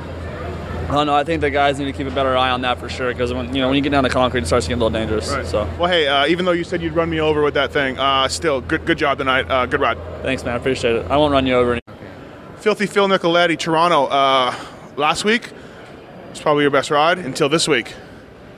I 0.90 0.92
don't. 0.94 1.10
I 1.10 1.24
think 1.26 1.42
the 1.42 1.50
guys 1.50 1.78
need 1.80 1.86
to 1.86 1.92
keep 1.94 2.08
a 2.08 2.12
better 2.16 2.38
eye 2.38 2.50
on 2.50 2.62
that 2.62 2.80
for 2.80 2.88
sure 2.88 3.12
because 3.12 3.34
when 3.34 3.54
you 3.54 3.62
know 3.62 3.68
when 3.68 3.76
you 3.76 3.82
get 3.82 3.90
down 3.92 4.04
to 4.04 4.10
concrete, 4.10 4.44
it 4.44 4.48
starts 4.48 4.66
to 4.68 4.70
get 4.70 4.76
a 4.76 4.84
little 4.84 4.90
dangerous. 4.90 5.28
So 5.50 5.70
Well, 5.78 5.90
hey, 5.92 6.08
uh, 6.08 6.26
even 6.28 6.46
though 6.46 6.54
you 6.54 6.64
said 6.64 6.82
you'd 6.82 6.94
run 6.96 7.10
me 7.10 7.20
over 7.20 7.42
with 7.44 7.56
that 7.56 7.72
thing, 7.74 8.00
uh, 8.00 8.28
still 8.30 8.62
good, 8.62 8.86
good 8.86 8.98
job 8.98 9.18
tonight. 9.18 9.50
Uh, 9.50 9.66
good 9.66 9.82
ride. 9.82 9.98
thanks, 10.22 10.44
man. 10.46 10.54
I 10.54 10.58
appreciate 10.58 10.96
it. 10.96 11.12
I 11.12 11.18
won't 11.18 11.34
run 11.34 11.46
you 11.46 11.56
over. 11.56 11.74
Any- 11.74 11.82
Filthy 12.60 12.86
Phil 12.86 13.08
Nicoletti, 13.08 13.60
Toronto. 13.60 14.06
Uh, 14.06 14.56
last 14.96 15.26
week 15.26 15.50
was 16.30 16.40
probably 16.40 16.64
your 16.64 16.72
best 16.72 16.90
ride 16.90 17.18
until 17.20 17.50
this 17.50 17.68
week. 17.68 17.94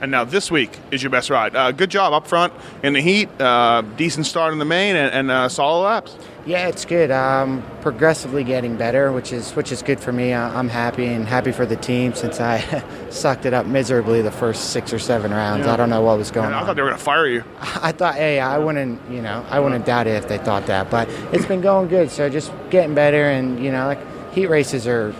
And 0.00 0.10
now 0.10 0.24
this 0.24 0.50
week 0.50 0.78
is 0.90 1.02
your 1.02 1.10
best 1.10 1.28
ride. 1.30 1.54
Uh, 1.54 1.72
good 1.72 1.90
job 1.90 2.12
up 2.12 2.26
front 2.26 2.52
in 2.82 2.92
the 2.94 3.02
heat. 3.02 3.28
Uh, 3.40 3.82
decent 3.96 4.24
start 4.26 4.52
in 4.52 4.58
the 4.58 4.64
main 4.64 4.96
and, 4.96 5.12
and 5.12 5.30
uh, 5.30 5.48
solid 5.48 5.82
laps. 5.84 6.16
Yeah, 6.46 6.68
it's 6.68 6.84
good. 6.86 7.10
Um, 7.10 7.62
progressively 7.82 8.44
getting 8.44 8.76
better, 8.76 9.12
which 9.12 9.32
is 9.32 9.52
which 9.52 9.70
is 9.70 9.82
good 9.82 10.00
for 10.00 10.10
me. 10.12 10.32
I'm 10.32 10.68
happy 10.68 11.06
and 11.06 11.26
happy 11.26 11.52
for 11.52 11.66
the 11.66 11.76
team 11.76 12.14
since 12.14 12.40
I 12.40 12.82
sucked 13.10 13.44
it 13.44 13.52
up 13.52 13.66
miserably 13.66 14.22
the 14.22 14.30
first 14.30 14.70
six 14.70 14.92
or 14.92 14.98
seven 14.98 15.32
rounds. 15.32 15.66
Yeah. 15.66 15.74
I 15.74 15.76
don't 15.76 15.90
know 15.90 16.00
what 16.00 16.16
was 16.16 16.30
going 16.30 16.46
Man, 16.50 16.54
I 16.54 16.60
on. 16.60 16.66
thought 16.66 16.76
they 16.76 16.82
were 16.82 16.88
going 16.88 16.98
to 16.98 17.04
fire 17.04 17.26
you. 17.26 17.44
I 17.60 17.92
thought, 17.92 18.14
hey, 18.14 18.40
I 18.40 18.56
wouldn't, 18.58 19.00
you 19.10 19.20
know, 19.20 19.44
I 19.50 19.60
wouldn't 19.60 19.84
doubt 19.84 20.06
it 20.06 20.14
if 20.14 20.28
they 20.28 20.38
thought 20.38 20.66
that. 20.66 20.90
But 20.90 21.08
it's 21.32 21.44
been 21.46 21.60
going 21.60 21.88
good, 21.88 22.10
so 22.10 22.28
just 22.30 22.52
getting 22.70 22.94
better, 22.94 23.24
and 23.30 23.62
you 23.62 23.70
know, 23.70 23.86
like 23.86 24.00
heat 24.32 24.46
races 24.46 24.86
are 24.86 25.14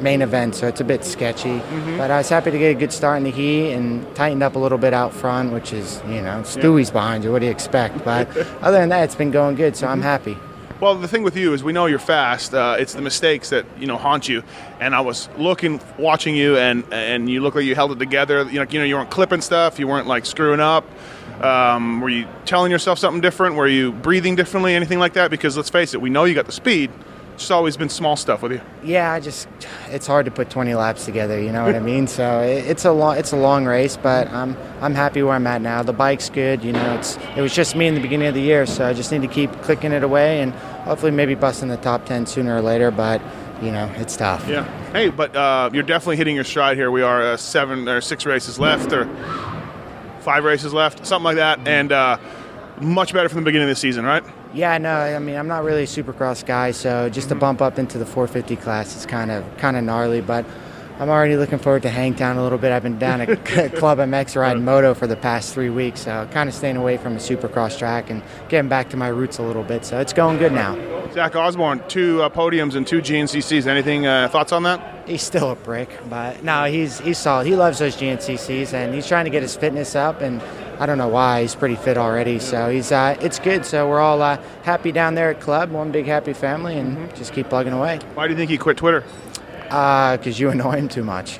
main 0.00 0.22
event, 0.22 0.54
so 0.54 0.66
it's 0.66 0.80
a 0.80 0.84
bit 0.84 1.04
sketchy. 1.04 1.58
But 1.96 2.10
I 2.10 2.18
was 2.18 2.28
happy 2.28 2.50
to 2.50 2.58
get 2.58 2.76
a 2.76 2.78
good 2.78 2.92
start 2.92 3.18
in 3.18 3.24
the 3.24 3.30
heat 3.30 3.72
and 3.72 4.14
tightened 4.14 4.42
up 4.42 4.56
a 4.56 4.58
little 4.58 4.78
bit 4.78 4.94
out 4.94 5.12
front, 5.12 5.52
which 5.52 5.72
is, 5.72 6.00
you 6.06 6.22
know, 6.22 6.42
Stewie's 6.44 6.90
behind 6.90 7.24
you. 7.24 7.32
What 7.32 7.40
do 7.40 7.46
you 7.46 7.52
expect? 7.52 8.04
But 8.04 8.28
other 8.62 8.78
than 8.78 8.88
that, 8.90 9.04
it's 9.04 9.14
been 9.14 9.30
going 9.30 9.56
good, 9.56 9.76
so 9.76 9.86
I'm 9.86 10.02
happy. 10.02 10.36
Well, 10.80 10.94
the 10.94 11.08
thing 11.08 11.24
with 11.24 11.36
you 11.36 11.54
is 11.54 11.64
we 11.64 11.72
know 11.72 11.86
you're 11.86 11.98
fast. 11.98 12.54
Uh, 12.54 12.76
it's 12.78 12.94
the 12.94 13.02
mistakes 13.02 13.50
that 13.50 13.66
you 13.80 13.88
know 13.88 13.96
haunt 13.96 14.28
you. 14.28 14.44
And 14.78 14.94
I 14.94 15.00
was 15.00 15.28
looking, 15.36 15.80
watching 15.98 16.36
you, 16.36 16.56
and 16.56 16.84
and 16.92 17.28
you 17.28 17.40
look 17.40 17.56
like 17.56 17.64
you 17.64 17.74
held 17.74 17.90
it 17.90 17.98
together. 17.98 18.44
You 18.44 18.60
know, 18.60 18.66
you 18.70 18.78
know, 18.78 18.84
you 18.84 18.94
weren't 18.94 19.10
clipping 19.10 19.40
stuff. 19.40 19.80
You 19.80 19.88
weren't 19.88 20.06
like 20.06 20.24
screwing 20.24 20.60
up. 20.60 20.84
Um, 21.42 22.00
were 22.00 22.08
you 22.08 22.28
telling 22.44 22.70
yourself 22.70 23.00
something 23.00 23.20
different? 23.20 23.56
Were 23.56 23.66
you 23.66 23.90
breathing 23.90 24.36
differently? 24.36 24.76
Anything 24.76 25.00
like 25.00 25.14
that? 25.14 25.32
Because 25.32 25.56
let's 25.56 25.70
face 25.70 25.94
it, 25.94 26.00
we 26.00 26.10
know 26.10 26.24
you 26.24 26.34
got 26.34 26.46
the 26.46 26.52
speed. 26.52 26.92
It's 27.38 27.44
just 27.44 27.52
always 27.52 27.76
been 27.76 27.88
small 27.88 28.16
stuff 28.16 28.42
with 28.42 28.50
you. 28.50 28.60
Yeah, 28.82 29.12
I 29.12 29.20
just 29.20 29.46
it's 29.90 30.08
hard 30.08 30.24
to 30.24 30.32
put 30.32 30.50
20 30.50 30.74
laps 30.74 31.04
together. 31.04 31.40
You 31.40 31.52
know 31.52 31.64
what 31.64 31.76
I 31.76 31.78
mean? 31.78 32.08
So 32.08 32.40
it, 32.40 32.66
it's 32.66 32.84
a 32.84 32.90
long 32.90 33.16
it's 33.16 33.30
a 33.30 33.36
long 33.36 33.64
race, 33.64 33.96
but 33.96 34.26
I'm 34.30 34.56
I'm 34.80 34.92
happy 34.92 35.22
where 35.22 35.34
I'm 35.34 35.46
at 35.46 35.62
now. 35.62 35.84
The 35.84 35.92
bike's 35.92 36.30
good. 36.30 36.64
You 36.64 36.72
know, 36.72 36.96
it's 36.96 37.16
it 37.36 37.40
was 37.40 37.54
just 37.54 37.76
me 37.76 37.86
in 37.86 37.94
the 37.94 38.00
beginning 38.00 38.26
of 38.26 38.34
the 38.34 38.40
year, 38.40 38.66
so 38.66 38.84
I 38.84 38.92
just 38.92 39.12
need 39.12 39.22
to 39.22 39.28
keep 39.28 39.52
clicking 39.62 39.92
it 39.92 40.02
away 40.02 40.40
and 40.40 40.52
hopefully 40.52 41.12
maybe 41.12 41.36
busting 41.36 41.68
the 41.68 41.76
top 41.76 42.06
10 42.06 42.26
sooner 42.26 42.56
or 42.56 42.60
later. 42.60 42.90
But 42.90 43.22
you 43.62 43.70
know, 43.70 43.88
it's 43.98 44.16
tough. 44.16 44.44
Yeah. 44.48 44.64
Hey, 44.90 45.08
but 45.08 45.36
uh, 45.36 45.70
you're 45.72 45.84
definitely 45.84 46.16
hitting 46.16 46.34
your 46.34 46.42
stride 46.42 46.76
here. 46.76 46.90
We 46.90 47.02
are 47.02 47.22
uh, 47.22 47.36
seven 47.36 47.88
or 47.88 48.00
six 48.00 48.26
races 48.26 48.58
left, 48.58 48.92
or 48.92 49.04
five 50.22 50.42
races 50.42 50.74
left, 50.74 51.06
something 51.06 51.24
like 51.24 51.36
that, 51.36 51.68
and 51.68 51.92
uh, 51.92 52.18
much 52.80 53.12
better 53.12 53.28
from 53.28 53.38
the 53.38 53.44
beginning 53.44 53.68
of 53.68 53.76
the 53.76 53.80
season, 53.80 54.04
right? 54.04 54.24
Yeah, 54.54 54.78
no, 54.78 54.94
I 54.94 55.18
mean 55.18 55.36
I'm 55.36 55.48
not 55.48 55.64
really 55.64 55.82
a 55.82 55.86
supercross 55.86 56.44
guy, 56.44 56.70
so 56.70 57.08
just 57.08 57.28
to 57.28 57.34
bump 57.34 57.60
up 57.60 57.78
into 57.78 57.98
the 57.98 58.06
450 58.06 58.56
class 58.56 58.96
is 58.96 59.06
kind 59.06 59.30
of 59.30 59.44
kind 59.58 59.76
of 59.76 59.84
gnarly, 59.84 60.20
but. 60.20 60.44
I'm 61.00 61.10
already 61.10 61.36
looking 61.36 61.60
forward 61.60 61.82
to 61.82 61.90
Hangtown 61.90 62.38
a 62.38 62.42
little 62.42 62.58
bit. 62.58 62.72
I've 62.72 62.82
been 62.82 62.98
down 62.98 63.20
at 63.20 63.44
Club 63.76 63.98
MX 63.98 64.34
riding 64.34 64.64
moto 64.64 64.94
for 64.94 65.06
the 65.06 65.14
past 65.14 65.54
three 65.54 65.70
weeks, 65.70 66.00
so 66.00 66.28
kind 66.32 66.48
of 66.48 66.54
staying 66.56 66.76
away 66.76 66.96
from 66.96 67.12
a 67.12 67.20
supercross 67.20 67.78
track 67.78 68.10
and 68.10 68.20
getting 68.48 68.68
back 68.68 68.90
to 68.90 68.96
my 68.96 69.06
roots 69.06 69.38
a 69.38 69.44
little 69.44 69.62
bit. 69.62 69.84
So 69.84 70.00
it's 70.00 70.12
going 70.12 70.38
good 70.38 70.52
now. 70.52 70.74
Zach 71.12 71.36
Osborne, 71.36 71.82
two 71.86 72.20
uh, 72.22 72.28
podiums 72.28 72.74
and 72.74 72.84
two 72.84 73.00
GNCCs. 73.00 73.66
Anything 73.66 74.08
uh, 74.08 74.28
thoughts 74.28 74.50
on 74.50 74.64
that? 74.64 75.08
He's 75.08 75.22
still 75.22 75.52
a 75.52 75.54
brick, 75.54 75.88
but 76.10 76.42
no, 76.42 76.64
he's 76.64 76.98
he's 76.98 77.18
solid. 77.18 77.46
He 77.46 77.54
loves 77.54 77.78
those 77.78 77.96
GNCCs, 77.96 78.74
and 78.74 78.92
he's 78.92 79.06
trying 79.06 79.24
to 79.24 79.30
get 79.30 79.42
his 79.42 79.56
fitness 79.56 79.94
up. 79.94 80.20
And 80.20 80.42
I 80.80 80.86
don't 80.86 80.98
know 80.98 81.08
why 81.08 81.42
he's 81.42 81.54
pretty 81.54 81.74
fit 81.76 81.96
already. 81.98 82.38
So 82.38 82.70
he's 82.70 82.92
uh, 82.92 83.16
it's 83.20 83.38
good. 83.38 83.64
So 83.66 83.88
we're 83.88 84.00
all 84.00 84.22
uh, 84.22 84.40
happy 84.62 84.92
down 84.92 85.14
there 85.14 85.30
at 85.30 85.40
club, 85.40 85.70
one 85.70 85.90
big 85.92 86.06
happy 86.06 86.32
family, 86.32 86.78
and 86.78 87.12
just 87.16 87.32
keep 87.32 87.48
plugging 87.48 87.72
away. 87.72 87.98
Why 88.14 88.26
do 88.26 88.32
you 88.32 88.38
think 88.38 88.50
he 88.50 88.58
quit 88.58 88.76
Twitter? 88.76 89.04
Because 89.64 90.38
you 90.38 90.50
annoy 90.50 90.72
him 90.76 90.88
too 90.88 91.04
much. 91.04 91.38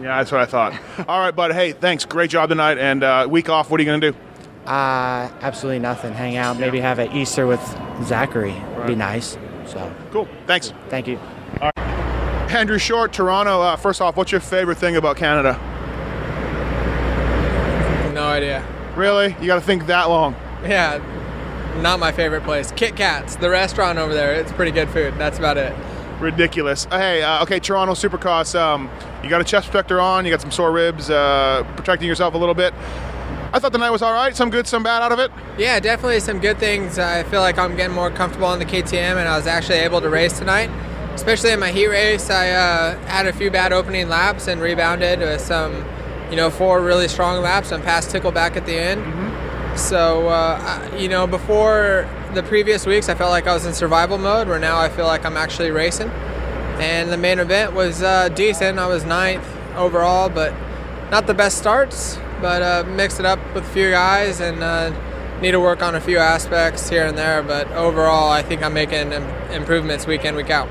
Yeah, 0.00 0.16
that's 0.18 0.32
what 0.32 0.40
I 0.40 0.46
thought. 0.46 0.72
All 1.08 1.20
right, 1.20 1.34
bud. 1.34 1.52
Hey, 1.52 1.72
thanks. 1.72 2.04
Great 2.04 2.30
job 2.30 2.48
tonight. 2.48 2.78
And 2.78 3.02
uh, 3.04 3.26
week 3.28 3.48
off, 3.48 3.68
what 3.70 3.78
are 3.78 3.82
you 3.82 3.88
going 3.88 4.00
to 4.00 4.12
do? 4.12 4.18
Uh, 4.66 5.30
absolutely 5.40 5.78
nothing. 5.80 6.12
Hang 6.12 6.36
out. 6.36 6.58
Maybe 6.58 6.78
have 6.80 6.98
an 6.98 7.10
Easter 7.12 7.46
with 7.46 7.60
Zachary. 8.04 8.54
Be 8.86 8.94
nice. 8.94 9.36
So 9.66 9.92
Cool. 10.12 10.28
Thanks. 10.46 10.72
thank 10.88 11.06
you. 11.08 11.18
Andrew 12.48 12.78
Short, 12.78 13.12
Toronto. 13.12 13.60
Uh, 13.60 13.76
first 13.76 14.00
off, 14.00 14.16
what's 14.16 14.32
your 14.32 14.40
favorite 14.40 14.78
thing 14.78 14.96
about 14.96 15.16
Canada? 15.16 15.52
No 18.14 18.24
idea. 18.26 18.64
Really? 18.98 19.36
You 19.40 19.46
got 19.46 19.54
to 19.54 19.60
think 19.60 19.86
that 19.86 20.08
long. 20.08 20.34
Yeah, 20.64 21.00
not 21.80 22.00
my 22.00 22.10
favorite 22.10 22.42
place. 22.42 22.72
Kit 22.72 22.96
Kats, 22.96 23.36
the 23.36 23.48
restaurant 23.48 23.96
over 23.96 24.12
there. 24.12 24.34
It's 24.34 24.50
pretty 24.50 24.72
good 24.72 24.88
food. 24.88 25.14
That's 25.16 25.38
about 25.38 25.56
it. 25.56 25.72
Ridiculous. 26.18 26.88
Uh, 26.90 26.98
hey, 26.98 27.22
uh, 27.22 27.44
okay, 27.44 27.60
Toronto 27.60 27.94
Supercross. 27.94 28.58
Um, 28.58 28.90
you 29.22 29.30
got 29.30 29.40
a 29.40 29.44
chest 29.44 29.70
protector 29.70 30.00
on. 30.00 30.24
You 30.24 30.32
got 30.32 30.40
some 30.40 30.50
sore 30.50 30.72
ribs, 30.72 31.10
uh, 31.10 31.62
protecting 31.76 32.08
yourself 32.08 32.34
a 32.34 32.38
little 32.38 32.56
bit. 32.56 32.74
I 33.52 33.60
thought 33.60 33.70
the 33.70 33.78
night 33.78 33.90
was 33.90 34.02
all 34.02 34.12
right. 34.12 34.34
Some 34.34 34.50
good, 34.50 34.66
some 34.66 34.82
bad 34.82 35.00
out 35.00 35.12
of 35.12 35.20
it. 35.20 35.30
Yeah, 35.56 35.78
definitely 35.78 36.18
some 36.18 36.40
good 36.40 36.58
things. 36.58 36.98
I 36.98 37.22
feel 37.22 37.40
like 37.40 37.56
I'm 37.56 37.76
getting 37.76 37.94
more 37.94 38.10
comfortable 38.10 38.48
on 38.48 38.58
the 38.58 38.64
KTM, 38.64 39.16
and 39.16 39.28
I 39.28 39.36
was 39.36 39.46
actually 39.46 39.78
able 39.78 40.00
to 40.00 40.10
race 40.10 40.36
tonight. 40.36 40.70
Especially 41.14 41.52
in 41.52 41.60
my 41.60 41.70
heat 41.70 41.86
race, 41.86 42.30
I 42.30 42.50
uh, 42.50 42.98
had 43.06 43.28
a 43.28 43.32
few 43.32 43.50
bad 43.50 43.72
opening 43.72 44.08
laps 44.08 44.48
and 44.48 44.60
rebounded 44.60 45.20
with 45.20 45.40
some, 45.40 45.84
you 46.30 46.36
know, 46.36 46.50
four 46.50 46.80
really 46.80 47.08
strong 47.08 47.42
laps 47.42 47.72
and 47.72 47.82
passed 47.82 48.14
Tickleback 48.14 48.56
at 48.56 48.66
the 48.66 48.74
end. 48.74 49.02
So, 49.78 50.28
uh, 50.28 50.90
you 50.98 51.08
know, 51.08 51.26
before 51.26 52.08
the 52.34 52.42
previous 52.42 52.84
weeks, 52.86 53.08
I 53.08 53.14
felt 53.14 53.30
like 53.30 53.46
I 53.46 53.54
was 53.54 53.64
in 53.64 53.72
survival 53.72 54.18
mode, 54.18 54.48
where 54.48 54.58
now 54.58 54.78
I 54.78 54.88
feel 54.88 55.06
like 55.06 55.24
I'm 55.24 55.36
actually 55.36 55.70
racing. 55.70 56.10
And 56.80 57.10
the 57.10 57.16
main 57.16 57.38
event 57.38 57.72
was 57.72 58.02
uh, 58.02 58.28
decent. 58.30 58.78
I 58.78 58.86
was 58.86 59.04
ninth 59.04 59.46
overall, 59.76 60.28
but 60.28 60.52
not 61.10 61.26
the 61.26 61.34
best 61.34 61.58
starts, 61.58 62.18
but 62.40 62.62
uh, 62.62 62.84
mixed 62.88 63.20
it 63.20 63.26
up 63.26 63.38
with 63.54 63.64
a 63.64 63.68
few 63.70 63.90
guys 63.90 64.40
and 64.40 64.62
uh, 64.62 64.92
need 65.40 65.52
to 65.52 65.60
work 65.60 65.82
on 65.82 65.94
a 65.94 66.00
few 66.00 66.18
aspects 66.18 66.88
here 66.88 67.06
and 67.06 67.16
there. 67.16 67.42
But 67.42 67.70
overall, 67.72 68.30
I 68.30 68.42
think 68.42 68.62
I'm 68.62 68.74
making 68.74 69.12
im- 69.12 69.22
improvements 69.50 70.06
week 70.06 70.24
in, 70.24 70.34
week 70.36 70.50
out. 70.50 70.68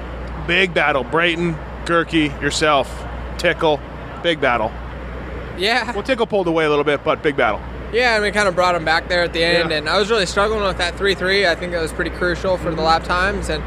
Big 0.48 0.74
battle. 0.74 1.04
Brayton, 1.04 1.56
Goerke, 1.86 2.41
yourself, 2.41 3.06
Tickle. 3.38 3.80
Big 4.22 4.39
battle. 4.39 4.72
Yeah. 5.58 5.91
Well, 5.91 6.04
Tickle 6.04 6.28
pulled 6.28 6.48
away 6.48 6.65
a 6.65 6.70
little 6.70 6.84
bit, 6.84 7.04
but 7.04 7.22
big 7.24 7.36
battle. 7.36 7.62
Yeah, 7.93 8.15
and 8.15 8.24
we 8.24 8.32
kind 8.32 8.48
of 8.48 8.56
brought 8.56 8.76
him 8.76 8.84
back 8.86 9.08
there 9.08 9.24
at 9.24 9.34
the 9.34 9.43
end, 9.43 9.72
Yeah. 9.72 9.78
and 9.78 9.89
I 9.89 9.98
was 9.98 10.10
really 10.12 10.26
struggling 10.26 10.63
with 10.63 10.78
that 10.78 10.96
3 10.98 11.15
3. 11.15 11.48
I 11.48 11.56
think 11.56 11.72
that 11.72 11.82
was 11.82 11.93
pretty 11.93 12.12
crucial 12.12 12.58
for 12.58 12.70
the 12.74 12.82
lap 12.82 13.04
times, 13.04 13.50
and 13.50 13.63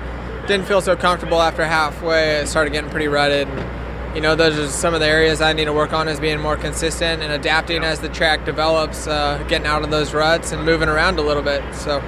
didn't 0.47 0.67
feel 0.67 0.81
so 0.81 0.95
comfortable 0.97 1.41
after 1.41 1.65
halfway. 1.65 2.33
It 2.41 2.49
started 2.49 2.71
getting 2.73 2.91
pretty 2.91 3.09
rutted. 3.09 3.49
And, 3.49 4.15
you 4.17 4.21
know, 4.21 4.35
those 4.35 4.59
are 4.59 4.67
some 4.69 4.95
of 4.95 5.01
the 5.01 5.07
areas 5.07 5.41
I 5.41 5.53
need 5.53 5.67
to 5.67 5.73
work 5.73 5.93
on 5.93 6.09
is 6.09 6.19
being 6.21 6.41
more 6.41 6.57
consistent 6.57 7.23
and 7.23 7.33
adapting 7.33 7.83
as 7.85 8.01
the 8.01 8.09
track 8.09 8.45
develops, 8.45 9.07
uh, 9.07 9.43
getting 9.49 9.67
out 9.67 9.83
of 9.83 9.91
those 9.91 10.13
ruts 10.13 10.53
and 10.53 10.65
moving 10.65 10.89
around 10.89 11.19
a 11.19 11.23
little 11.23 11.43
bit. 11.43 11.63
So, 11.75 12.01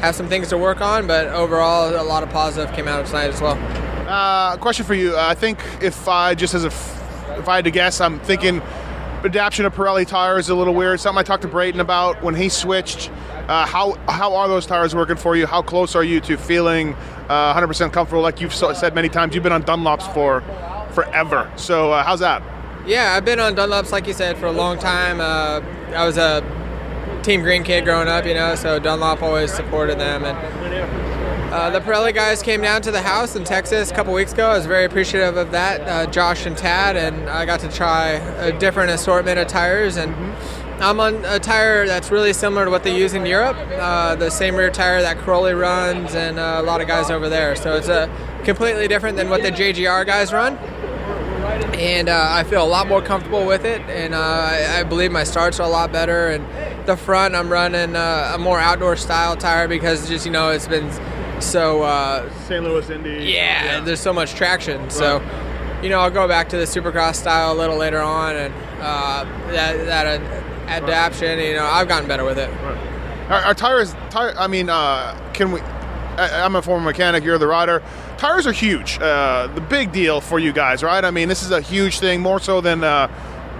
have 0.00 0.14
some 0.14 0.28
things 0.28 0.48
to 0.48 0.56
work 0.58 0.80
on, 0.80 1.06
but 1.06 1.26
overall, 1.28 1.90
a 1.94 2.02
lot 2.04 2.22
of 2.22 2.30
positive 2.30 2.74
came 2.74 2.86
out 2.88 3.00
of 3.00 3.06
tonight 3.06 3.28
as 3.30 3.40
well. 3.40 3.58
Uh, 4.08 4.56
question 4.56 4.84
for 4.86 4.94
you. 4.94 5.16
I 5.16 5.34
think 5.34 5.58
if 5.82 6.06
I 6.08 6.34
just 6.34 6.54
as 6.54 6.64
a, 6.64 6.68
f- 6.68 7.38
if 7.38 7.48
I 7.48 7.56
had 7.56 7.64
to 7.64 7.70
guess, 7.70 8.00
I'm 8.00 8.18
thinking 8.20 8.60
adaptation 9.24 9.64
of 9.64 9.74
Pirelli 9.74 10.06
tires 10.06 10.46
is 10.46 10.50
a 10.50 10.54
little 10.54 10.74
weird. 10.74 11.00
Something 11.00 11.20
I 11.20 11.22
talked 11.22 11.42
to 11.42 11.48
Brayton 11.48 11.80
about 11.80 12.22
when 12.22 12.34
he 12.34 12.48
switched. 12.48 13.10
Uh, 13.48 13.66
how 13.66 13.94
how 14.08 14.34
are 14.34 14.48
those 14.48 14.66
tires 14.66 14.94
working 14.94 15.16
for 15.16 15.36
you? 15.36 15.46
How 15.46 15.62
close 15.62 15.94
are 15.94 16.04
you 16.04 16.20
to 16.22 16.36
feeling 16.36 16.94
uh, 17.28 17.54
100% 17.54 17.92
comfortable? 17.92 18.22
Like 18.22 18.40
you've 18.40 18.54
so- 18.54 18.72
said 18.72 18.94
many 18.94 19.08
times, 19.08 19.34
you've 19.34 19.44
been 19.44 19.52
on 19.52 19.62
Dunlops 19.62 20.12
for 20.14 20.42
forever. 20.92 21.50
So 21.56 21.92
uh, 21.92 22.02
how's 22.04 22.20
that? 22.20 22.42
Yeah, 22.86 23.12
I've 23.14 23.24
been 23.24 23.40
on 23.40 23.54
Dunlops, 23.54 23.92
like 23.92 24.06
you 24.06 24.12
said, 24.14 24.38
for 24.38 24.46
a 24.46 24.52
long 24.52 24.78
time. 24.78 25.20
Uh, 25.20 25.60
I 25.94 26.06
was 26.06 26.16
a 26.16 26.42
Team 27.22 27.42
Green 27.42 27.62
kid 27.62 27.84
growing 27.84 28.08
up, 28.08 28.24
you 28.24 28.34
know, 28.34 28.54
so 28.54 28.78
Dunlop 28.78 29.22
always 29.22 29.52
supported 29.52 29.98
them. 29.98 30.24
And 30.24 30.36
uh, 31.50 31.68
the 31.68 31.80
Pirelli 31.80 32.14
guys 32.14 32.42
came 32.42 32.62
down 32.62 32.80
to 32.82 32.92
the 32.92 33.02
house 33.02 33.34
in 33.34 33.42
Texas 33.42 33.90
a 33.90 33.94
couple 33.94 34.12
weeks 34.12 34.32
ago. 34.32 34.50
I 34.50 34.56
was 34.56 34.66
very 34.66 34.84
appreciative 34.84 35.36
of 35.36 35.50
that, 35.50 35.80
uh, 35.80 36.08
Josh 36.08 36.46
and 36.46 36.56
Tad, 36.56 36.96
and 36.96 37.28
I 37.28 37.44
got 37.44 37.58
to 37.60 37.68
try 37.68 38.10
a 38.10 38.56
different 38.56 38.92
assortment 38.92 39.36
of 39.36 39.48
tires. 39.48 39.96
And 39.96 40.14
I'm 40.80 41.00
on 41.00 41.24
a 41.24 41.40
tire 41.40 41.88
that's 41.88 42.12
really 42.12 42.32
similar 42.32 42.66
to 42.66 42.70
what 42.70 42.84
they 42.84 42.96
use 42.96 43.14
in 43.14 43.26
Europe, 43.26 43.56
uh, 43.72 44.14
the 44.14 44.30
same 44.30 44.54
rear 44.54 44.70
tire 44.70 45.02
that 45.02 45.16
Cairoli 45.18 45.60
runs 45.60 46.14
and 46.14 46.38
uh, 46.38 46.58
a 46.60 46.62
lot 46.62 46.80
of 46.80 46.86
guys 46.86 47.10
over 47.10 47.28
there. 47.28 47.56
So 47.56 47.74
it's 47.74 47.88
a 47.88 48.08
completely 48.44 48.86
different 48.86 49.16
than 49.16 49.28
what 49.28 49.42
the 49.42 49.50
JGR 49.50 50.06
guys 50.06 50.32
run 50.32 50.56
and 51.80 52.10
uh, 52.10 52.26
I 52.30 52.44
feel 52.44 52.62
a 52.62 52.68
lot 52.68 52.86
more 52.88 53.00
comfortable 53.00 53.46
with 53.46 53.64
it. 53.64 53.80
And 53.82 54.14
uh, 54.14 54.20
I, 54.20 54.82
believe 54.82 55.10
my 55.10 55.24
starts 55.24 55.58
are 55.60 55.66
a 55.66 55.70
lot 55.70 55.90
better. 55.90 56.28
And 56.28 56.86
the 56.86 56.96
front, 56.96 57.34
I'm 57.34 57.50
running 57.50 57.96
a 57.96 58.36
more 58.38 58.60
outdoor 58.60 58.96
style 58.96 59.34
tire 59.36 59.66
because 59.66 60.06
just 60.08 60.26
you 60.26 60.32
know 60.32 60.50
it's 60.50 60.68
been 60.68 60.90
so. 61.40 61.82
Uh, 61.82 62.30
St. 62.44 62.62
Louis 62.62 62.88
Indy. 62.90 63.32
yeah, 63.32 63.80
there's 63.80 64.00
so 64.00 64.12
much 64.12 64.34
traction. 64.34 64.90
So, 64.90 65.22
you 65.82 65.88
know, 65.88 66.00
I'll 66.00 66.10
go 66.10 66.28
back 66.28 66.48
to 66.50 66.56
the 66.56 66.64
Supercross 66.64 67.16
style 67.16 67.52
a 67.52 67.58
little 67.58 67.76
later 67.76 68.00
on, 68.00 68.36
and 68.36 68.54
uh, 68.80 69.24
that 69.52 69.86
that 69.86 70.20
uh, 70.20 70.24
adaptation. 70.68 71.38
You 71.38 71.54
know, 71.54 71.64
I've 71.64 71.88
gotten 71.88 72.08
better 72.08 72.24
with 72.24 72.38
it. 72.38 72.50
Our, 73.30 73.40
our 73.44 73.54
tires, 73.54 73.94
tire. 74.10 74.34
I 74.38 74.46
mean, 74.46 74.68
uh, 74.68 75.18
can 75.32 75.52
we? 75.52 75.60
I, 75.60 76.44
I'm 76.44 76.56
a 76.56 76.62
former 76.62 76.84
mechanic. 76.84 77.24
You're 77.24 77.38
the 77.38 77.46
rider. 77.46 77.82
tires 78.18 78.46
are 78.46 78.52
huge. 78.52 78.98
Uh, 79.00 79.46
the 79.54 79.60
big 79.60 79.92
deal 79.92 80.20
for 80.20 80.38
you 80.38 80.52
guys, 80.52 80.82
right? 80.82 81.04
I 81.04 81.10
mean, 81.10 81.28
this 81.28 81.42
is 81.42 81.50
a 81.50 81.60
huge 81.60 82.00
thing, 82.00 82.20
more 82.20 82.40
so 82.40 82.60
than 82.60 82.84
uh, 82.84 83.08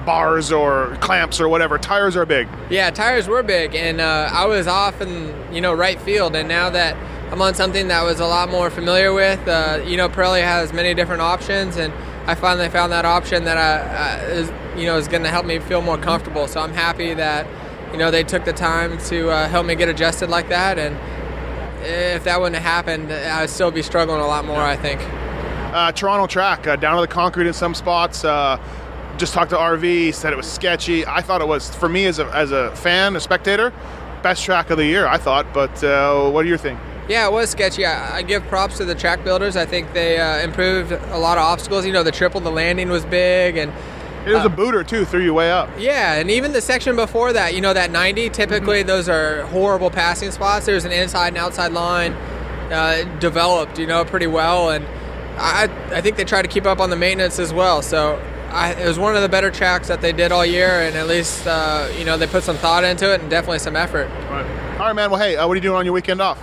bars 0.04 0.50
or 0.52 0.96
clamps 1.00 1.40
or 1.40 1.48
whatever. 1.48 1.78
Tires 1.78 2.16
are 2.16 2.26
big. 2.26 2.48
Yeah, 2.68 2.90
tires 2.90 3.28
were 3.28 3.42
big, 3.42 3.74
and 3.74 4.00
uh, 4.00 4.28
I 4.32 4.46
was 4.46 4.66
off 4.66 5.00
in 5.00 5.34
you 5.52 5.60
know 5.60 5.72
right 5.72 6.00
field, 6.00 6.34
and 6.36 6.48
now 6.48 6.68
that 6.70 6.96
I'm 7.30 7.40
on 7.42 7.54
something 7.54 7.88
that 7.88 8.00
I 8.00 8.04
was 8.04 8.18
a 8.18 8.26
lot 8.26 8.50
more 8.50 8.70
familiar 8.70 9.12
with, 9.12 9.46
uh, 9.46 9.82
you 9.86 9.96
know, 9.96 10.08
Pirelli 10.08 10.42
has 10.42 10.72
many 10.72 10.94
different 10.94 11.22
options, 11.22 11.76
and 11.76 11.92
I 12.26 12.34
finally 12.34 12.68
found 12.68 12.90
that 12.92 13.04
option 13.04 13.44
that 13.44 13.56
I, 13.56 14.24
is, 14.26 14.50
you 14.76 14.86
know 14.86 14.96
is 14.96 15.08
going 15.08 15.22
to 15.22 15.28
help 15.28 15.46
me 15.46 15.58
feel 15.58 15.82
more 15.82 15.98
comfortable. 15.98 16.46
So 16.48 16.60
I'm 16.60 16.72
happy 16.72 17.14
that 17.14 17.46
you 17.92 17.98
know 17.98 18.10
they 18.10 18.24
took 18.24 18.44
the 18.44 18.52
time 18.52 18.98
to 19.06 19.30
uh, 19.30 19.48
help 19.48 19.66
me 19.66 19.74
get 19.74 19.88
adjusted 19.88 20.28
like 20.28 20.48
that, 20.48 20.78
and 20.78 20.96
if 21.84 22.24
that 22.24 22.40
wouldn't 22.40 22.62
have 22.62 22.64
happened, 22.64 23.12
I'd 23.12 23.50
still 23.50 23.70
be 23.70 23.82
struggling 23.82 24.20
a 24.20 24.26
lot 24.26 24.44
more. 24.44 24.60
I 24.60 24.76
think. 24.76 25.00
Uh, 25.72 25.92
Toronto 25.92 26.26
track 26.26 26.66
uh, 26.66 26.76
down 26.76 26.96
to 26.96 27.00
the 27.00 27.12
concrete 27.12 27.46
in 27.46 27.52
some 27.52 27.74
spots. 27.74 28.24
Uh, 28.24 28.60
just 29.18 29.34
talked 29.34 29.50
to 29.50 29.56
RV, 29.56 30.14
said 30.14 30.32
it 30.32 30.36
was 30.36 30.50
sketchy. 30.50 31.06
I 31.06 31.20
thought 31.20 31.40
it 31.40 31.48
was 31.48 31.74
for 31.74 31.88
me 31.88 32.06
as 32.06 32.18
a 32.18 32.26
as 32.26 32.52
a 32.52 32.74
fan, 32.76 33.16
a 33.16 33.20
spectator, 33.20 33.72
best 34.22 34.44
track 34.44 34.70
of 34.70 34.78
the 34.78 34.86
year. 34.86 35.06
I 35.06 35.16
thought. 35.16 35.46
But 35.54 35.82
uh, 35.82 36.28
what 36.30 36.42
do 36.42 36.48
you 36.48 36.58
think? 36.58 36.78
Yeah, 37.10 37.26
it 37.26 37.32
was 37.32 37.50
sketchy. 37.50 37.84
I, 37.84 38.18
I 38.18 38.22
give 38.22 38.44
props 38.44 38.76
to 38.76 38.84
the 38.84 38.94
track 38.94 39.24
builders. 39.24 39.56
I 39.56 39.66
think 39.66 39.92
they 39.92 40.20
uh, 40.20 40.44
improved 40.44 40.92
a 40.92 41.18
lot 41.18 41.38
of 41.38 41.42
obstacles. 41.42 41.84
You 41.84 41.92
know, 41.92 42.04
the 42.04 42.12
triple, 42.12 42.40
the 42.40 42.52
landing 42.52 42.88
was 42.88 43.04
big, 43.04 43.56
and 43.56 43.72
it 44.24 44.32
was 44.32 44.44
a 44.44 44.48
booter 44.48 44.84
too, 44.84 45.04
threw 45.04 45.20
you 45.20 45.34
way 45.34 45.50
up. 45.50 45.68
Yeah, 45.76 46.14
and 46.14 46.30
even 46.30 46.52
the 46.52 46.60
section 46.60 46.94
before 46.94 47.32
that, 47.32 47.52
you 47.52 47.60
know, 47.60 47.72
that 47.72 47.90
90, 47.90 48.30
typically 48.30 48.84
those 48.84 49.08
are 49.08 49.42
horrible 49.46 49.90
passing 49.90 50.30
spots. 50.30 50.66
There's 50.66 50.84
an 50.84 50.92
inside 50.92 51.28
and 51.28 51.38
outside 51.38 51.72
line 51.72 52.12
uh, 52.70 53.02
developed, 53.18 53.78
you 53.78 53.88
know, 53.88 54.04
pretty 54.04 54.28
well, 54.28 54.70
and 54.70 54.86
I 55.36 55.68
I 55.90 56.00
think 56.02 56.16
they 56.16 56.24
try 56.24 56.42
to 56.42 56.48
keep 56.48 56.64
up 56.64 56.78
on 56.78 56.90
the 56.90 56.96
maintenance 56.96 57.40
as 57.40 57.52
well. 57.52 57.82
So 57.82 58.22
I, 58.50 58.74
it 58.74 58.86
was 58.86 59.00
one 59.00 59.16
of 59.16 59.22
the 59.22 59.28
better 59.28 59.50
tracks 59.50 59.88
that 59.88 60.00
they 60.00 60.12
did 60.12 60.30
all 60.30 60.46
year, 60.46 60.82
and 60.82 60.94
at 60.94 61.08
least 61.08 61.44
uh, 61.44 61.90
you 61.98 62.04
know 62.04 62.16
they 62.16 62.28
put 62.28 62.44
some 62.44 62.56
thought 62.58 62.84
into 62.84 63.12
it 63.12 63.20
and 63.20 63.28
definitely 63.28 63.58
some 63.58 63.74
effort. 63.74 64.06
Right. 64.30 64.78
All 64.78 64.86
right, 64.86 64.92
man. 64.92 65.10
Well, 65.10 65.18
hey, 65.18 65.34
uh, 65.34 65.48
what 65.48 65.54
are 65.54 65.56
you 65.56 65.62
doing 65.62 65.76
on 65.76 65.84
your 65.84 65.94
weekend 65.94 66.20
off? 66.20 66.38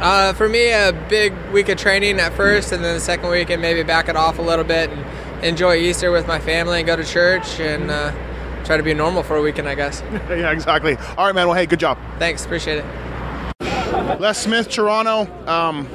Uh, 0.00 0.32
for 0.32 0.48
me, 0.48 0.70
a 0.72 0.92
big 1.08 1.32
week 1.52 1.68
of 1.68 1.78
training 1.78 2.18
at 2.20 2.32
first, 2.34 2.72
and 2.72 2.84
then 2.84 2.94
the 2.94 3.00
second 3.00 3.30
week, 3.30 3.50
and 3.50 3.62
maybe 3.62 3.82
back 3.82 4.08
it 4.08 4.16
off 4.16 4.38
a 4.38 4.42
little 4.42 4.64
bit 4.64 4.90
and 4.90 5.44
enjoy 5.44 5.76
Easter 5.76 6.10
with 6.10 6.26
my 6.26 6.38
family 6.38 6.78
and 6.78 6.86
go 6.86 6.96
to 6.96 7.04
church 7.04 7.60
and 7.60 7.90
uh, 7.90 8.12
try 8.64 8.76
to 8.76 8.82
be 8.82 8.94
normal 8.94 9.22
for 9.22 9.36
a 9.36 9.42
weekend, 9.42 9.68
I 9.68 9.74
guess. 9.74 10.02
yeah, 10.28 10.50
exactly. 10.50 10.96
All 11.16 11.26
right, 11.26 11.34
man. 11.34 11.46
Well, 11.46 11.56
hey, 11.56 11.66
good 11.66 11.80
job. 11.80 11.98
Thanks, 12.18 12.44
appreciate 12.44 12.78
it. 12.78 14.20
Les 14.20 14.38
Smith, 14.38 14.68
Toronto. 14.68 15.28
Um, 15.46 15.88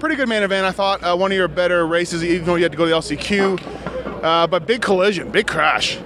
pretty 0.00 0.16
good 0.16 0.28
main 0.28 0.42
event, 0.42 0.66
I 0.66 0.72
thought. 0.72 1.02
Uh, 1.02 1.16
one 1.16 1.30
of 1.30 1.36
your 1.36 1.48
better 1.48 1.86
races, 1.86 2.24
even 2.24 2.46
though 2.46 2.56
you 2.56 2.62
had 2.62 2.72
to 2.72 2.78
go 2.78 2.84
to 2.84 2.90
the 2.90 2.96
LCQ. 2.96 4.22
Uh, 4.22 4.46
but 4.46 4.66
big 4.66 4.82
collision, 4.82 5.30
big 5.30 5.46
crash. 5.46 5.98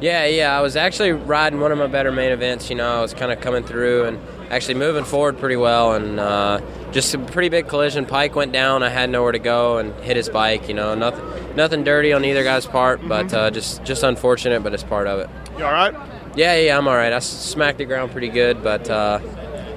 Yeah, 0.00 0.26
yeah. 0.26 0.56
I 0.56 0.60
was 0.60 0.76
actually 0.76 1.12
riding 1.12 1.60
one 1.60 1.72
of 1.72 1.78
my 1.78 1.86
better 1.86 2.12
main 2.12 2.30
events. 2.30 2.70
You 2.70 2.76
know, 2.76 2.98
I 2.98 3.00
was 3.00 3.14
kind 3.14 3.32
of 3.32 3.40
coming 3.40 3.64
through 3.64 4.04
and 4.04 4.18
actually 4.50 4.74
moving 4.74 5.04
forward 5.04 5.38
pretty 5.38 5.56
well, 5.56 5.94
and 5.94 6.18
uh, 6.18 6.60
just 6.92 7.14
a 7.14 7.18
pretty 7.18 7.48
big 7.48 7.68
collision. 7.68 8.06
Peick 8.06 8.34
went 8.34 8.52
down. 8.52 8.82
I 8.82 8.88
had 8.88 9.10
nowhere 9.10 9.32
to 9.32 9.38
go 9.38 9.78
and 9.78 9.94
hit 10.02 10.16
his 10.16 10.28
bike. 10.28 10.68
You 10.68 10.74
know, 10.74 10.94
nothing, 10.94 11.56
nothing 11.56 11.84
dirty 11.84 12.12
on 12.12 12.24
either 12.24 12.44
guy's 12.44 12.66
part, 12.66 13.06
but 13.06 13.32
uh, 13.32 13.50
just, 13.50 13.84
just 13.84 14.02
unfortunate. 14.02 14.62
But 14.62 14.74
it's 14.74 14.84
part 14.84 15.06
of 15.06 15.20
it. 15.20 15.30
You 15.58 15.64
all 15.64 15.72
right? 15.72 15.94
Yeah, 16.36 16.56
yeah. 16.56 16.78
I'm 16.78 16.88
all 16.88 16.96
right. 16.96 17.12
I 17.12 17.18
smacked 17.18 17.78
the 17.78 17.84
ground 17.84 18.12
pretty 18.12 18.28
good, 18.28 18.62
but 18.62 18.88
uh, 18.88 19.20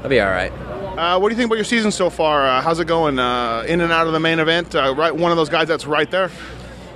I'll 0.03 0.10
be 0.10 0.19
all 0.19 0.29
right. 0.29 0.51
Uh, 0.97 1.17
what 1.17 1.29
do 1.29 1.34
you 1.34 1.38
think 1.38 1.47
about 1.47 1.55
your 1.55 1.65
season 1.65 1.89
so 1.91 2.10
far? 2.10 2.45
Uh, 2.45 2.62
how's 2.62 2.79
it 2.79 2.86
going? 2.86 3.17
Uh, 3.17 3.63
in 3.67 3.81
and 3.81 3.91
out 3.91 4.07
of 4.07 4.13
the 4.13 4.19
main 4.19 4.39
event, 4.39 4.75
uh, 4.75 4.93
right? 4.95 5.15
One 5.15 5.31
of 5.31 5.38
those 5.38 5.49
guys 5.49 5.67
that's 5.67 5.86
right 5.86 6.10
there. 6.12 6.29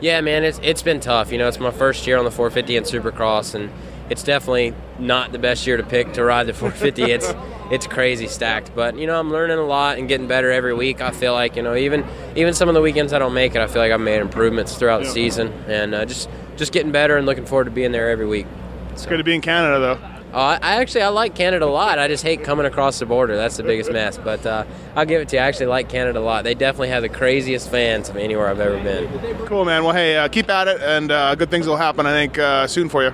Yeah, 0.02 0.20
man, 0.22 0.44
it's 0.44 0.60
it's 0.62 0.82
been 0.82 1.00
tough. 1.00 1.32
You 1.32 1.38
know, 1.38 1.48
it's 1.48 1.60
my 1.60 1.72
first 1.72 2.06
year 2.06 2.18
on 2.18 2.26
the 2.26 2.32
450 2.32 2.78
and 2.78 2.86
Supercross, 2.86 3.56
and 3.56 3.72
it's 4.10 4.22
definitely 4.22 4.74
not 5.00 5.32
the 5.32 5.40
best 5.40 5.66
year 5.66 5.78
to 5.78 5.84
pick 5.84 6.14
to 6.14 6.24
ride 6.24 6.48
the 6.48 6.54
450. 6.54 7.04
it's 7.12 7.34
it's 7.72 7.88
crazy 7.88 8.28
stacked, 8.28 8.76
but 8.76 8.98
you 8.98 9.08
know, 9.08 9.20
I'm 9.20 9.32
learning 9.32 9.58
a 9.58 9.66
lot 9.66 9.98
and 9.98 10.08
getting 10.08 10.28
better 10.28 10.52
every 10.52 10.74
week. 10.74 11.02
I 11.02 11.12
feel 11.12 11.34
like 11.34 11.56
you 11.56 11.64
know, 11.64 11.76
even 11.76 12.06
even 12.36 12.54
some 12.54 12.70
of 12.70 12.76
the 12.76 12.82
weekends 12.82 13.14
I 13.14 13.20
don't 13.20 13.34
make 13.34 13.56
it, 13.56 13.62
I 13.62 13.68
feel 13.68 13.82
like 13.82 13.92
I've 13.92 14.00
made 14.00 14.22
improvements 14.22 14.76
throughout 14.76 15.02
yeah. 15.02 15.08
the 15.08 15.14
season, 15.14 15.48
and 15.68 15.96
uh, 15.96 16.06
just 16.06 16.30
just 16.58 16.72
getting 16.72 16.92
better 16.92 17.18
and 17.18 17.26
looking 17.26 17.46
forward 17.46 17.66
to 17.66 17.72
being 17.72 17.92
there 17.92 18.10
every 18.10 18.28
week. 18.28 18.46
It's 18.92 19.04
so. 19.04 19.10
good 19.10 19.18
to 19.18 19.24
be 19.24 19.36
in 19.36 19.42
Canada, 19.42 19.80
though. 19.80 20.16
Uh, 20.36 20.60
I 20.62 20.82
actually 20.82 21.02
I 21.02 21.08
like 21.08 21.34
Canada 21.34 21.66
a 21.66 21.68
lot. 21.68 21.98
I 21.98 22.10
just 22.10 22.22
hate 22.22 22.44
coming 22.44 22.66
across 22.66 23.00
the 23.00 23.06
border. 23.06 23.38
That's 23.38 23.56
the 23.56 23.64
biggest 23.64 23.90
mess. 23.90 24.18
But 24.18 24.46
uh, 24.46 24.66
I'll 24.94 25.06
give 25.06 25.22
it 25.22 25.30
to 25.30 25.38
you. 25.38 25.42
I 25.42 25.46
actually 25.46 25.68
like 25.68 25.88
Canada 25.88 26.20
a 26.20 26.22
lot. 26.22 26.44
They 26.44 26.54
definitely 26.54 26.90
have 26.90 27.04
the 27.04 27.10
craziest 27.10 27.72
fans 27.72 28.10
of 28.10 28.18
anywhere 28.18 28.50
I've 28.50 28.60
ever 28.60 28.78
been. 28.84 29.46
Cool, 29.46 29.64
man. 29.64 29.86
Well, 29.86 29.94
hey, 29.94 30.18
uh, 30.18 30.28
keep 30.28 30.50
at 30.50 30.68
it, 30.68 30.82
and 30.82 31.10
uh, 31.10 31.36
good 31.36 31.50
things 31.50 31.68
will 31.68 31.78
happen. 31.78 32.06
I 32.06 32.12
think 32.12 32.38
uh, 32.38 32.68
soon 32.68 32.90
for 32.90 33.02
you. 33.02 33.14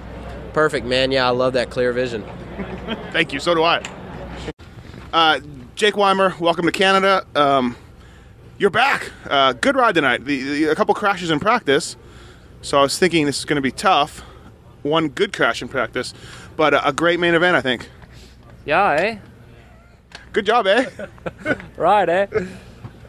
Perfect, 0.54 0.88
man. 0.88 1.12
Yeah, 1.12 1.28
I 1.28 1.30
love 1.30 1.54
that 1.54 1.70
clear 1.70 1.94
vision. 1.94 2.24
Thank 3.12 3.34
you. 3.34 3.40
So 3.40 3.54
do 3.54 3.62
I. 3.64 3.84
Uh, 5.14 5.40
Jake 5.76 5.98
Weimer, 5.98 6.36
welcome 6.40 6.66
to 6.66 6.72
Canada. 6.72 7.26
Um, 7.36 7.76
you're 8.58 8.70
back. 8.70 9.12
good 9.62 9.76
ride 9.76 9.96
tonight. 9.96 10.26
The, 10.26 10.42
the, 10.42 10.64
a 10.66 10.76
couple 10.76 10.94
crashes 10.96 11.32
in 11.32 11.40
practice, 11.40 11.98
so 12.62 12.78
I 12.78 12.82
was 12.82 12.98
thinking 12.98 13.26
this 13.26 13.40
is 13.40 13.46
going 13.46 13.56
to 13.56 13.62
be 13.62 13.72
tough. 13.72 14.20
One 14.84 15.10
good 15.10 15.32
crash 15.34 15.62
in 15.62 15.68
practice 15.68 16.14
but 16.56 16.74
a, 16.74 16.88
a 16.88 16.94
great 16.94 17.20
main 17.20 17.34
event, 17.34 17.56
I 17.56 17.62
think. 17.62 17.90
Yeah, 18.66 18.92
eh? 18.92 19.18
Good 20.34 20.46
job, 20.46 20.68
eh? 20.68 20.86
right, 21.78 22.08
eh? 22.08 22.28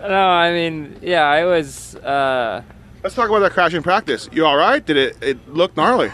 No, 0.00 0.06
I 0.14 0.52
mean, 0.52 0.98
yeah, 1.02 1.34
it 1.36 1.44
was. 1.44 1.94
Uh... 1.96 2.62
Let's 3.02 3.14
talk 3.14 3.28
about 3.28 3.40
that 3.40 3.52
crash 3.52 3.74
in 3.74 3.82
practice. 3.82 4.28
You 4.32 4.46
all 4.46 4.56
right? 4.56 4.84
Did 4.84 4.96
it? 4.96 5.16
It 5.22 5.48
look 5.48 5.76
gnarly. 5.76 6.10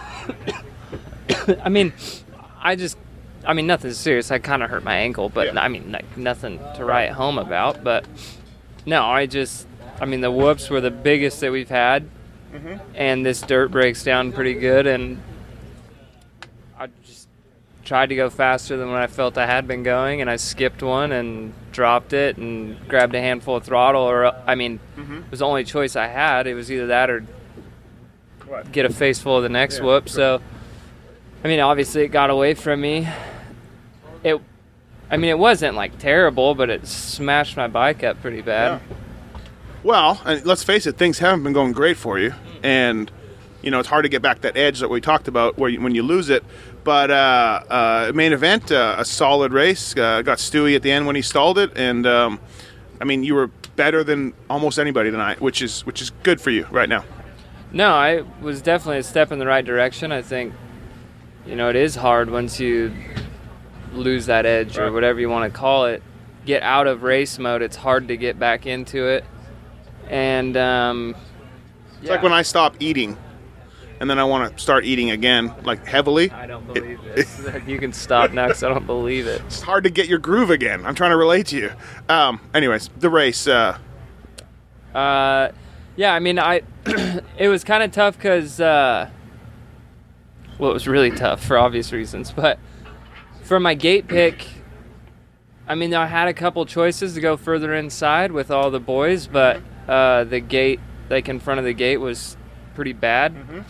I 1.63 1.69
mean, 1.69 1.93
I 2.61 2.75
just. 2.75 2.99
I 3.49 3.55
mean, 3.55 3.67
nothing 3.67 3.95
serious. 3.95 4.31
I 4.31 4.39
kind 4.39 4.63
of 4.63 4.69
hurt 4.69 4.85
my 4.85 4.95
ankle, 4.95 5.31
but 5.31 5.55
yeah. 5.55 5.61
I 5.61 5.69
mean, 5.69 5.91
like 5.91 6.19
nothing 6.19 6.61
to 6.77 6.85
write 6.85 7.13
home 7.13 7.39
about. 7.39 7.83
But 7.83 8.05
no, 8.85 9.05
I 9.05 9.25
just. 9.25 9.67
I 10.01 10.05
mean, 10.05 10.21
the 10.21 10.31
whoops 10.31 10.69
were 10.69 10.83
the 10.83 10.93
biggest 10.93 11.41
that 11.41 11.51
we've 11.51 11.71
had, 11.71 12.09
mm-hmm. 12.53 12.77
and 12.95 13.27
this 13.27 13.41
dirt 13.41 13.71
breaks 13.71 14.05
down 14.05 14.33
pretty 14.33 14.55
good, 14.55 14.87
and 14.87 15.21
I 16.79 16.89
just 17.05 17.27
tried 17.85 18.11
to 18.11 18.15
go 18.15 18.29
faster 18.31 18.77
than 18.77 18.91
what 18.91 19.01
I 19.01 19.07
felt 19.07 19.39
I 19.39 19.47
had 19.47 19.67
been 19.67 19.83
going, 19.83 20.21
and 20.21 20.29
I 20.29 20.37
skipped 20.37 20.83
one 20.83 21.11
and 21.11 21.53
dropped 21.73 22.13
it 22.13 22.37
and 22.37 22.79
grabbed 22.87 23.15
a 23.15 23.21
handful 23.21 23.57
of 23.57 23.65
throttle. 23.65 24.03
Or 24.03 24.27
I 24.47 24.55
mean, 24.55 24.79
mm-hmm. 24.97 25.17
it 25.17 25.31
was 25.31 25.41
the 25.41 25.47
only 25.47 25.65
choice 25.65 25.97
I 25.97 26.07
had. 26.07 26.47
It 26.47 26.55
was 26.55 26.71
either 26.71 26.89
that 26.89 27.09
or 27.09 27.25
what? 28.47 28.71
get 28.71 28.85
a 28.85 28.91
face 28.91 29.19
full 29.19 29.39
of 29.39 29.43
the 29.43 29.49
next 29.49 29.79
yeah, 29.79 29.85
whoop. 29.85 30.09
So, 30.11 30.43
I 31.43 31.49
mean, 31.49 31.61
obviously 31.61 32.03
it 32.03 32.09
got 32.09 32.29
away 32.29 32.53
from 32.53 32.83
me. 32.83 33.09
It, 34.23 34.41
I 35.11 35.17
mean, 35.17 35.31
it 35.31 35.39
wasn't 35.39 35.75
like 35.75 35.99
terrible, 35.99 36.55
but 36.55 36.71
it 36.71 36.87
smashed 36.87 37.57
my 37.57 37.69
bike 37.69 38.03
up 38.05 38.21
pretty 38.21 38.43
bad. 38.43 38.81
Yeah. 38.81 38.97
Well, 39.83 40.21
and 40.25 40.45
let's 40.45 40.65
face 40.65 40.87
it, 40.87 40.97
things 40.97 41.19
haven't 41.19 41.45
been 41.45 41.53
going 41.53 41.73
great 41.73 41.97
for 41.97 42.19
you, 42.19 42.35
and 42.63 43.11
you 43.63 43.71
know 43.71 43.79
it's 43.79 43.89
hard 43.89 44.05
to 44.05 44.09
get 44.09 44.23
back 44.23 44.41
that 44.43 44.57
edge 44.57 44.81
that 44.81 44.89
we 44.89 45.01
talked 45.01 45.29
about 45.29 45.57
where 45.57 45.71
you, 45.71 45.81
when 45.81 45.95
you 45.95 46.03
lose 46.03 46.29
it 46.31 46.45
but 46.89 47.11
uh, 47.11 47.63
uh, 47.69 48.13
main 48.15 48.33
event, 48.33 48.73
uh, 48.73 48.97
a 48.97 49.05
solid 49.05 49.53
race. 49.53 49.95
Uh, 49.95 50.23
got 50.23 50.39
Stewie 50.39 50.75
at 50.75 50.81
the 50.81 50.91
end 50.91 51.07
when 51.07 51.17
he 51.17 51.21
stalled 51.21 51.59
it, 51.59 51.71
and 51.77 52.07
um, 52.07 52.41
I 52.99 53.05
mean, 53.05 53.25
you 53.25 53.35
were 53.35 53.49
better 53.77 54.03
than 54.03 54.33
almost 54.49 54.79
anybody 54.79 55.11
tonight, 55.11 55.39
which 55.39 55.61
is 55.61 55.85
which 55.85 56.01
is 56.01 56.09
good 56.23 56.41
for 56.41 56.49
you 56.49 56.67
right 56.71 56.89
now. 56.89 57.05
No, 57.73 57.91
I 57.91 58.25
was 58.41 58.63
definitely 58.63 59.01
a 59.01 59.03
step 59.03 59.31
in 59.31 59.39
the 59.39 59.47
right 59.47 59.67
direction. 59.67 60.13
I 60.13 60.23
think, 60.23 60.55
you 61.45 61.57
know, 61.57 61.69
it 61.69 61.77
is 61.77 61.95
hard 61.95 62.31
once 62.31 62.59
you 62.59 62.95
lose 63.99 64.27
that 64.27 64.47
edge 64.47 64.79
or 64.79 64.93
whatever 64.93 65.21
you 65.21 65.29
want 65.29 65.53
to 65.53 65.59
call 65.59 65.87
it. 65.87 66.03
Get 66.47 66.63
out 66.63 66.87
of 66.87 67.03
race 67.03 67.39
mode. 67.39 67.63
It's 67.63 67.77
hard 67.77 68.09
to 68.09 68.17
get 68.17 68.39
back 68.39 68.67
into 68.67 69.07
it, 69.07 69.25
and 70.09 70.57
um, 70.57 71.15
it's 71.99 72.05
yeah. 72.05 72.13
like 72.13 72.23
when 72.23 72.33
I 72.33 72.43
stop 72.43 72.77
eating 72.81 73.19
and 74.01 74.09
then 74.09 74.19
I 74.19 74.25
want 74.25 74.57
to 74.57 74.63
start 74.63 74.85
eating 74.85 75.11
again, 75.11 75.53
like 75.65 75.85
heavily. 75.87 76.31
I 76.31 76.47
don't 76.47 76.67
believe 76.67 77.01
it, 77.05 77.15
this. 77.17 77.41
you 77.67 77.79
can 77.79 77.93
stop 77.93 78.33
next. 78.33 78.63
I 78.63 78.69
don't 78.69 78.87
believe 78.87 79.27
it. 79.27 79.43
It's 79.47 79.61
hard 79.61 79.85
to 79.85 79.91
get 79.91 80.07
your 80.07 80.19
groove 80.19 80.51
again. 80.51 80.87
I'm 80.87 80.95
trying 80.95 81.11
to 81.11 81.17
relate 81.17 81.47
to 81.49 81.59
you. 81.59 81.73
Um, 82.09 82.41
anyways, 82.55 82.91
the 82.99 83.11
race. 83.11 83.47
Uh, 83.47 83.79
uh, 84.95 85.51
yeah, 85.97 86.15
I 86.15 86.21
mean, 86.21 86.39
I 86.39 86.63
it 87.39 87.49
was 87.49 87.65
kind 87.65 87.83
of 87.83 87.91
tough 87.91 88.17
because 88.17 88.61
uh, 88.61 89.11
well, 90.59 90.71
it 90.71 90.75
was 90.75 90.87
really 90.87 91.11
tough 91.11 91.45
for 91.45 91.59
obvious 91.59 91.93
reasons, 91.93 92.31
but 92.37 92.59
for 93.49 93.59
my 93.59 93.73
gate 93.73 94.07
pick. 94.07 94.47
I 95.67 95.75
mean, 95.75 95.95
I 95.95 96.07
had 96.07 96.29
a 96.29 96.35
couple 96.35 96.67
choices 96.67 97.15
to 97.15 97.21
go 97.21 97.39
further 97.39 97.75
inside 97.75 98.31
with 98.31 98.51
all 98.51 98.71
the 98.71 98.79
boys, 98.79 99.27
but 99.27 99.63
uh, 99.89 100.25
the 100.25 100.41
gate, 100.41 100.81
like 101.09 101.31
in 101.31 101.41
front 101.41 101.59
of 101.59 101.65
the 101.65 101.73
gate, 101.73 101.97
was 101.97 102.37
pretty 102.75 102.93
bad. 102.93 103.35
Mm-hmm. 103.35 103.61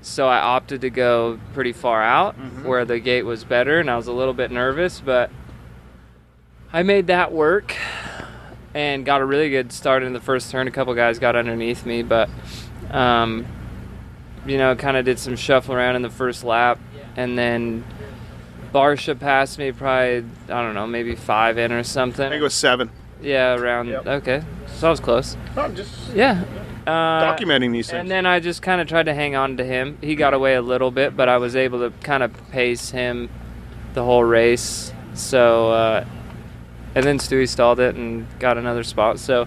So 0.00 0.28
I 0.28 0.38
opted 0.38 0.80
to 0.80 0.90
go 0.90 1.38
pretty 1.52 1.72
far 1.72 2.02
out 2.02 2.38
mm-hmm. 2.38 2.66
where 2.66 2.86
the 2.86 2.98
gate 3.00 3.24
was 3.24 3.44
better, 3.44 3.78
and 3.78 3.90
I 3.90 3.96
was 3.96 4.06
a 4.06 4.12
little 4.12 4.34
bit 4.34 4.50
nervous, 4.50 5.00
but 5.00 5.30
I 6.72 6.82
made 6.82 7.06
that 7.08 7.32
work. 7.32 7.76
and 8.74 9.04
got 9.04 9.20
a 9.20 9.24
really 9.24 9.50
good 9.50 9.72
start 9.72 10.02
in 10.02 10.14
the 10.14 10.20
first 10.20 10.50
turn. 10.50 10.66
A 10.66 10.70
couple 10.70 10.94
guys 10.94 11.18
got 11.18 11.36
underneath 11.36 11.84
me, 11.84 12.02
but 12.02 12.30
um, 12.90 13.46
you 14.46 14.56
know, 14.56 14.74
kind 14.74 14.96
of 14.96 15.04
did 15.04 15.18
some 15.18 15.36
shuffle 15.36 15.74
around 15.74 15.96
in 15.96 16.02
the 16.02 16.10
first 16.10 16.44
lap, 16.44 16.78
and 17.16 17.36
then 17.38 17.84
Barcia 18.72 19.18
passed 19.18 19.58
me 19.58 19.72
probably 19.72 20.24
I 20.48 20.62
don't 20.62 20.74
know 20.74 20.86
maybe 20.86 21.14
five 21.14 21.58
in 21.58 21.72
or 21.72 21.82
something. 21.82 22.24
I 22.26 22.30
think 22.30 22.40
it 22.40 22.44
was 22.44 22.54
seven. 22.54 22.90
Yeah, 23.20 23.54
around. 23.54 23.92
Okay, 23.92 24.42
so 24.66 24.88
I 24.88 24.90
was 24.90 25.00
close. 25.00 25.36
I'm 25.56 25.76
just 25.76 26.12
Yeah. 26.14 26.42
Uh, 26.86 27.22
documenting 27.22 27.70
these 27.70 27.88
things. 27.88 28.00
and 28.00 28.10
then 28.10 28.26
I 28.26 28.40
just 28.40 28.60
kind 28.60 28.80
of 28.80 28.88
tried 28.88 29.04
to 29.04 29.14
hang 29.14 29.36
on 29.36 29.56
to 29.58 29.64
him. 29.64 29.98
He 30.00 30.16
got 30.16 30.34
away 30.34 30.54
a 30.56 30.62
little 30.62 30.90
bit, 30.90 31.16
but 31.16 31.28
I 31.28 31.36
was 31.36 31.54
able 31.54 31.78
to 31.88 31.96
kind 32.00 32.24
of 32.24 32.32
pace 32.50 32.90
him 32.90 33.28
the 33.94 34.02
whole 34.02 34.24
race. 34.24 34.92
So, 35.14 35.70
uh, 35.70 36.04
and 36.96 37.04
then 37.04 37.18
Stewie 37.18 37.48
stalled 37.48 37.78
it 37.78 37.94
and 37.94 38.26
got 38.40 38.58
another 38.58 38.82
spot. 38.82 39.20
So 39.20 39.46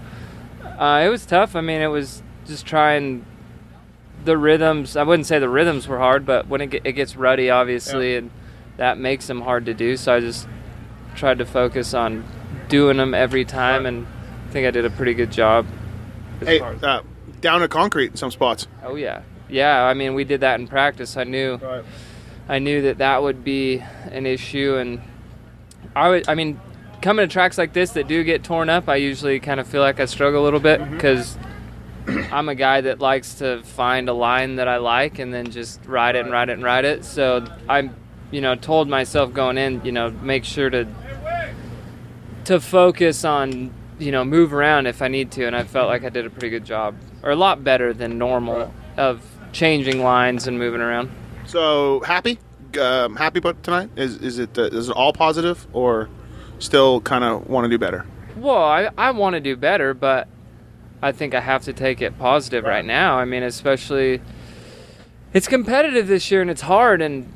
uh, 0.64 1.02
it 1.04 1.10
was 1.10 1.26
tough. 1.26 1.54
I 1.54 1.60
mean, 1.60 1.82
it 1.82 1.88
was 1.88 2.22
just 2.46 2.64
trying 2.64 3.26
the 4.24 4.38
rhythms. 4.38 4.96
I 4.96 5.02
wouldn't 5.02 5.26
say 5.26 5.38
the 5.38 5.48
rhythms 5.50 5.86
were 5.86 5.98
hard, 5.98 6.24
but 6.24 6.46
when 6.48 6.62
it, 6.62 6.68
get, 6.70 6.86
it 6.86 6.92
gets 6.92 7.16
ruddy, 7.16 7.50
obviously, 7.50 8.16
and 8.16 8.30
that 8.76 8.98
makes 8.98 9.26
them 9.26 9.40
hard 9.40 9.66
to 9.66 9.74
do. 9.74 9.96
So 9.96 10.14
I 10.14 10.20
just 10.20 10.48
tried 11.14 11.38
to 11.38 11.46
focus 11.46 11.94
on 11.94 12.24
doing 12.68 12.96
them 12.96 13.14
every 13.14 13.44
time, 13.44 13.86
and 13.86 14.06
I 14.48 14.52
think 14.52 14.66
I 14.66 14.70
did 14.70 14.84
a 14.84 14.90
pretty 14.90 15.14
good 15.14 15.32
job. 15.32 15.66
Hey, 16.40 16.60
uh, 16.60 17.00
down 17.40 17.60
to 17.60 17.68
concrete 17.68 18.12
in 18.12 18.16
some 18.16 18.30
spots. 18.30 18.66
Oh 18.82 18.96
yeah, 18.96 19.22
yeah. 19.48 19.84
I 19.84 19.94
mean, 19.94 20.14
we 20.14 20.24
did 20.24 20.40
that 20.40 20.60
in 20.60 20.68
practice. 20.68 21.16
I 21.16 21.24
knew, 21.24 21.58
I 22.48 22.58
knew 22.58 22.82
that 22.82 22.98
that 22.98 23.22
would 23.22 23.44
be 23.44 23.82
an 24.10 24.26
issue, 24.26 24.76
and 24.76 25.00
I 25.94 26.08
would. 26.10 26.28
I 26.28 26.34
mean, 26.34 26.60
coming 27.00 27.26
to 27.26 27.32
tracks 27.32 27.56
like 27.56 27.72
this 27.72 27.90
that 27.92 28.08
do 28.08 28.22
get 28.24 28.44
torn 28.44 28.68
up, 28.68 28.88
I 28.88 28.96
usually 28.96 29.40
kind 29.40 29.60
of 29.60 29.66
feel 29.66 29.80
like 29.80 30.00
I 30.00 30.04
struggle 30.04 30.42
a 30.42 30.44
little 30.44 30.60
bit 30.60 30.90
because 30.90 31.38
I'm 32.06 32.48
a 32.48 32.54
guy 32.54 32.82
that 32.82 33.00
likes 33.00 33.34
to 33.36 33.62
find 33.62 34.08
a 34.08 34.12
line 34.12 34.56
that 34.56 34.68
I 34.68 34.76
like 34.76 35.18
and 35.18 35.32
then 35.32 35.50
just 35.50 35.84
ride 35.86 36.16
it 36.16 36.24
and 36.24 36.32
ride 36.32 36.48
it 36.50 36.54
and 36.54 36.62
ride 36.62 36.84
it. 36.84 37.04
So 37.04 37.46
I'm, 37.68 37.94
you 38.30 38.40
know, 38.40 38.54
told 38.54 38.88
myself 38.88 39.32
going 39.32 39.58
in, 39.58 39.84
you 39.84 39.92
know, 39.92 40.10
make 40.10 40.44
sure 40.44 40.70
to 40.70 40.86
to 42.44 42.60
focus 42.60 43.24
on 43.24 43.72
you 43.98 44.12
know 44.12 44.24
move 44.24 44.52
around 44.52 44.86
if 44.86 45.02
I 45.02 45.08
need 45.08 45.30
to, 45.32 45.46
and 45.46 45.56
I 45.56 45.64
felt 45.64 45.88
like 45.88 46.04
I 46.04 46.08
did 46.08 46.26
a 46.26 46.30
pretty 46.30 46.50
good 46.50 46.64
job, 46.64 46.96
or 47.22 47.30
a 47.30 47.36
lot 47.36 47.64
better 47.64 47.92
than 47.92 48.18
normal 48.18 48.72
of 48.96 49.22
changing 49.52 50.02
lines 50.02 50.46
and 50.46 50.58
moving 50.58 50.80
around. 50.80 51.10
So 51.46 52.00
happy, 52.00 52.38
um, 52.80 53.16
happy 53.16 53.38
about 53.38 53.62
tonight. 53.62 53.90
Is 53.96 54.16
is 54.18 54.38
it 54.38 54.58
uh, 54.58 54.62
is 54.64 54.88
it 54.88 54.96
all 54.96 55.12
positive 55.12 55.66
or 55.72 56.08
still 56.58 57.00
kind 57.00 57.24
of 57.24 57.48
want 57.48 57.64
to 57.64 57.68
do 57.68 57.78
better? 57.78 58.06
Well, 58.36 58.62
I, 58.62 58.90
I 58.98 59.10
want 59.12 59.34
to 59.34 59.40
do 59.40 59.56
better, 59.56 59.94
but 59.94 60.28
I 61.02 61.12
think 61.12 61.34
I 61.34 61.40
have 61.40 61.62
to 61.64 61.72
take 61.72 62.02
it 62.02 62.18
positive 62.18 62.64
right, 62.64 62.84
now. 62.84 63.18
I 63.18 63.24
mean, 63.24 63.42
especially 63.42 64.20
it's 65.32 65.48
competitive 65.48 66.06
this 66.06 66.30
year 66.30 66.42
and 66.42 66.50
it's 66.50 66.62
hard, 66.62 67.00
and 67.00 67.32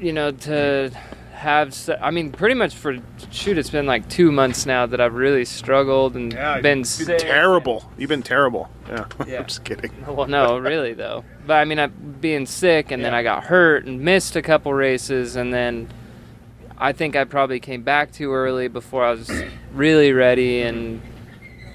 you 0.00 0.12
know 0.12 0.30
to 0.32 0.90
have. 1.32 1.74
I 2.00 2.10
mean, 2.10 2.32
pretty 2.32 2.54
much 2.54 2.74
for 2.74 2.96
shoot, 3.30 3.58
it's 3.58 3.70
been 3.70 3.86
like 3.86 4.08
two 4.08 4.32
months 4.32 4.66
now 4.66 4.86
that 4.86 5.00
I've 5.00 5.14
really 5.14 5.44
struggled 5.44 6.16
and 6.16 6.30
been 6.62 6.78
You've 6.78 6.86
sick. 6.86 7.06
been 7.06 7.18
terrible. 7.18 7.90
You've 7.96 8.08
been 8.08 8.22
terrible. 8.22 8.68
Yeah, 8.88 9.04
Yeah. 9.26 9.38
I'm 9.38 9.46
just 9.46 9.64
kidding. 9.64 9.92
Well, 10.08 10.26
no, 10.26 10.58
really 10.58 10.94
though. 10.94 11.24
But 11.46 11.54
I 11.54 11.64
mean, 11.64 11.78
I 11.78 11.86
being 11.86 12.46
sick, 12.46 12.90
and 12.90 13.04
then 13.04 13.14
I 13.14 13.22
got 13.22 13.44
hurt 13.44 13.84
and 13.84 14.00
missed 14.00 14.34
a 14.36 14.42
couple 14.42 14.72
races, 14.74 15.36
and 15.36 15.52
then 15.52 15.88
I 16.76 16.92
think 16.92 17.16
I 17.16 17.24
probably 17.24 17.60
came 17.60 17.82
back 17.82 18.12
too 18.12 18.32
early 18.32 18.68
before 18.68 19.04
I 19.04 19.10
was 19.12 19.30
really 19.74 20.12
ready, 20.12 20.62
and 20.62 21.00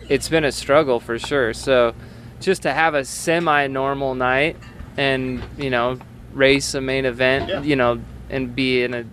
it's 0.09 0.27
been 0.29 0.43
a 0.43 0.51
struggle 0.51 0.99
for 0.99 1.17
sure. 1.19 1.53
So, 1.53 1.93
just 2.41 2.63
to 2.63 2.73
have 2.73 2.93
a 2.95 3.05
semi-normal 3.05 4.15
night, 4.15 4.57
and 4.97 5.41
you 5.57 5.69
know, 5.69 5.99
race 6.33 6.73
a 6.73 6.81
main 6.81 7.05
event, 7.05 7.63
you 7.65 7.75
know, 7.77 8.01
and 8.29 8.55
be 8.55 8.83
in 8.83 8.93
a 8.93 9.05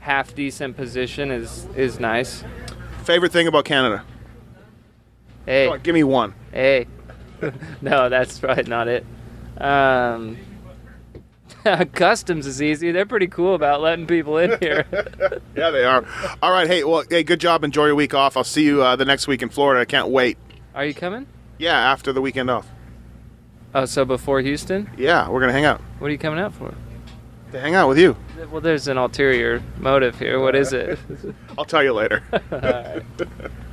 half 0.00 0.34
decent 0.34 0.76
position 0.76 1.30
is 1.30 1.66
is 1.76 2.00
nice. 2.00 2.44
Favorite 3.04 3.32
thing 3.32 3.46
about 3.48 3.64
Canada? 3.64 4.04
Hey, 5.46 5.66
on, 5.68 5.80
give 5.80 5.94
me 5.94 6.04
one. 6.04 6.34
Hey, 6.52 6.86
no, 7.82 8.08
that's 8.08 8.38
probably 8.38 8.64
not 8.64 8.88
it. 8.88 9.04
Um, 9.58 10.38
customs 11.94 12.46
is 12.46 12.62
easy. 12.62 12.92
They're 12.92 13.06
pretty 13.06 13.26
cool 13.26 13.54
about 13.54 13.80
letting 13.80 14.06
people 14.06 14.38
in 14.38 14.58
here. 14.60 14.86
Yeah, 15.54 15.70
they 15.70 15.84
are. 15.84 16.04
All 16.42 16.50
right. 16.50 16.66
Hey, 16.66 16.82
well, 16.82 17.04
hey, 17.08 17.22
good 17.22 17.38
job. 17.38 17.62
Enjoy 17.62 17.86
your 17.86 17.94
week 17.94 18.14
off. 18.14 18.36
I'll 18.38 18.42
see 18.42 18.64
you 18.64 18.82
uh, 18.82 18.96
the 18.96 19.04
next 19.04 19.28
week 19.28 19.42
in 19.42 19.50
Florida. 19.50 19.82
I 19.82 19.84
can't 19.84 20.08
wait. 20.08 20.38
Are 20.74 20.84
you 20.84 20.94
coming? 20.94 21.26
Yeah, 21.58 21.78
after 21.78 22.12
the 22.12 22.22
weekend 22.22 22.50
off. 22.50 22.66
Oh, 23.74 23.84
so 23.84 24.04
before 24.04 24.40
Houston? 24.40 24.90
Yeah, 24.96 25.28
we're 25.28 25.40
gonna 25.40 25.52
hang 25.52 25.66
out. 25.66 25.80
What 25.98 26.08
are 26.08 26.10
you 26.10 26.18
coming 26.18 26.40
out 26.40 26.54
for? 26.54 26.74
To 27.52 27.60
hang 27.60 27.74
out 27.74 27.86
with 27.86 27.98
you. 27.98 28.16
Well, 28.50 28.62
there's 28.62 28.88
an 28.88 28.96
ulterior 28.96 29.62
motive 29.78 30.18
here. 30.18 30.40
What 30.40 30.56
is 30.56 30.72
it? 30.72 30.98
I'll 31.58 31.66
tell 31.66 31.82
you 31.82 31.92
later. 31.92 32.22
All 32.32 32.58
right. 32.60 33.02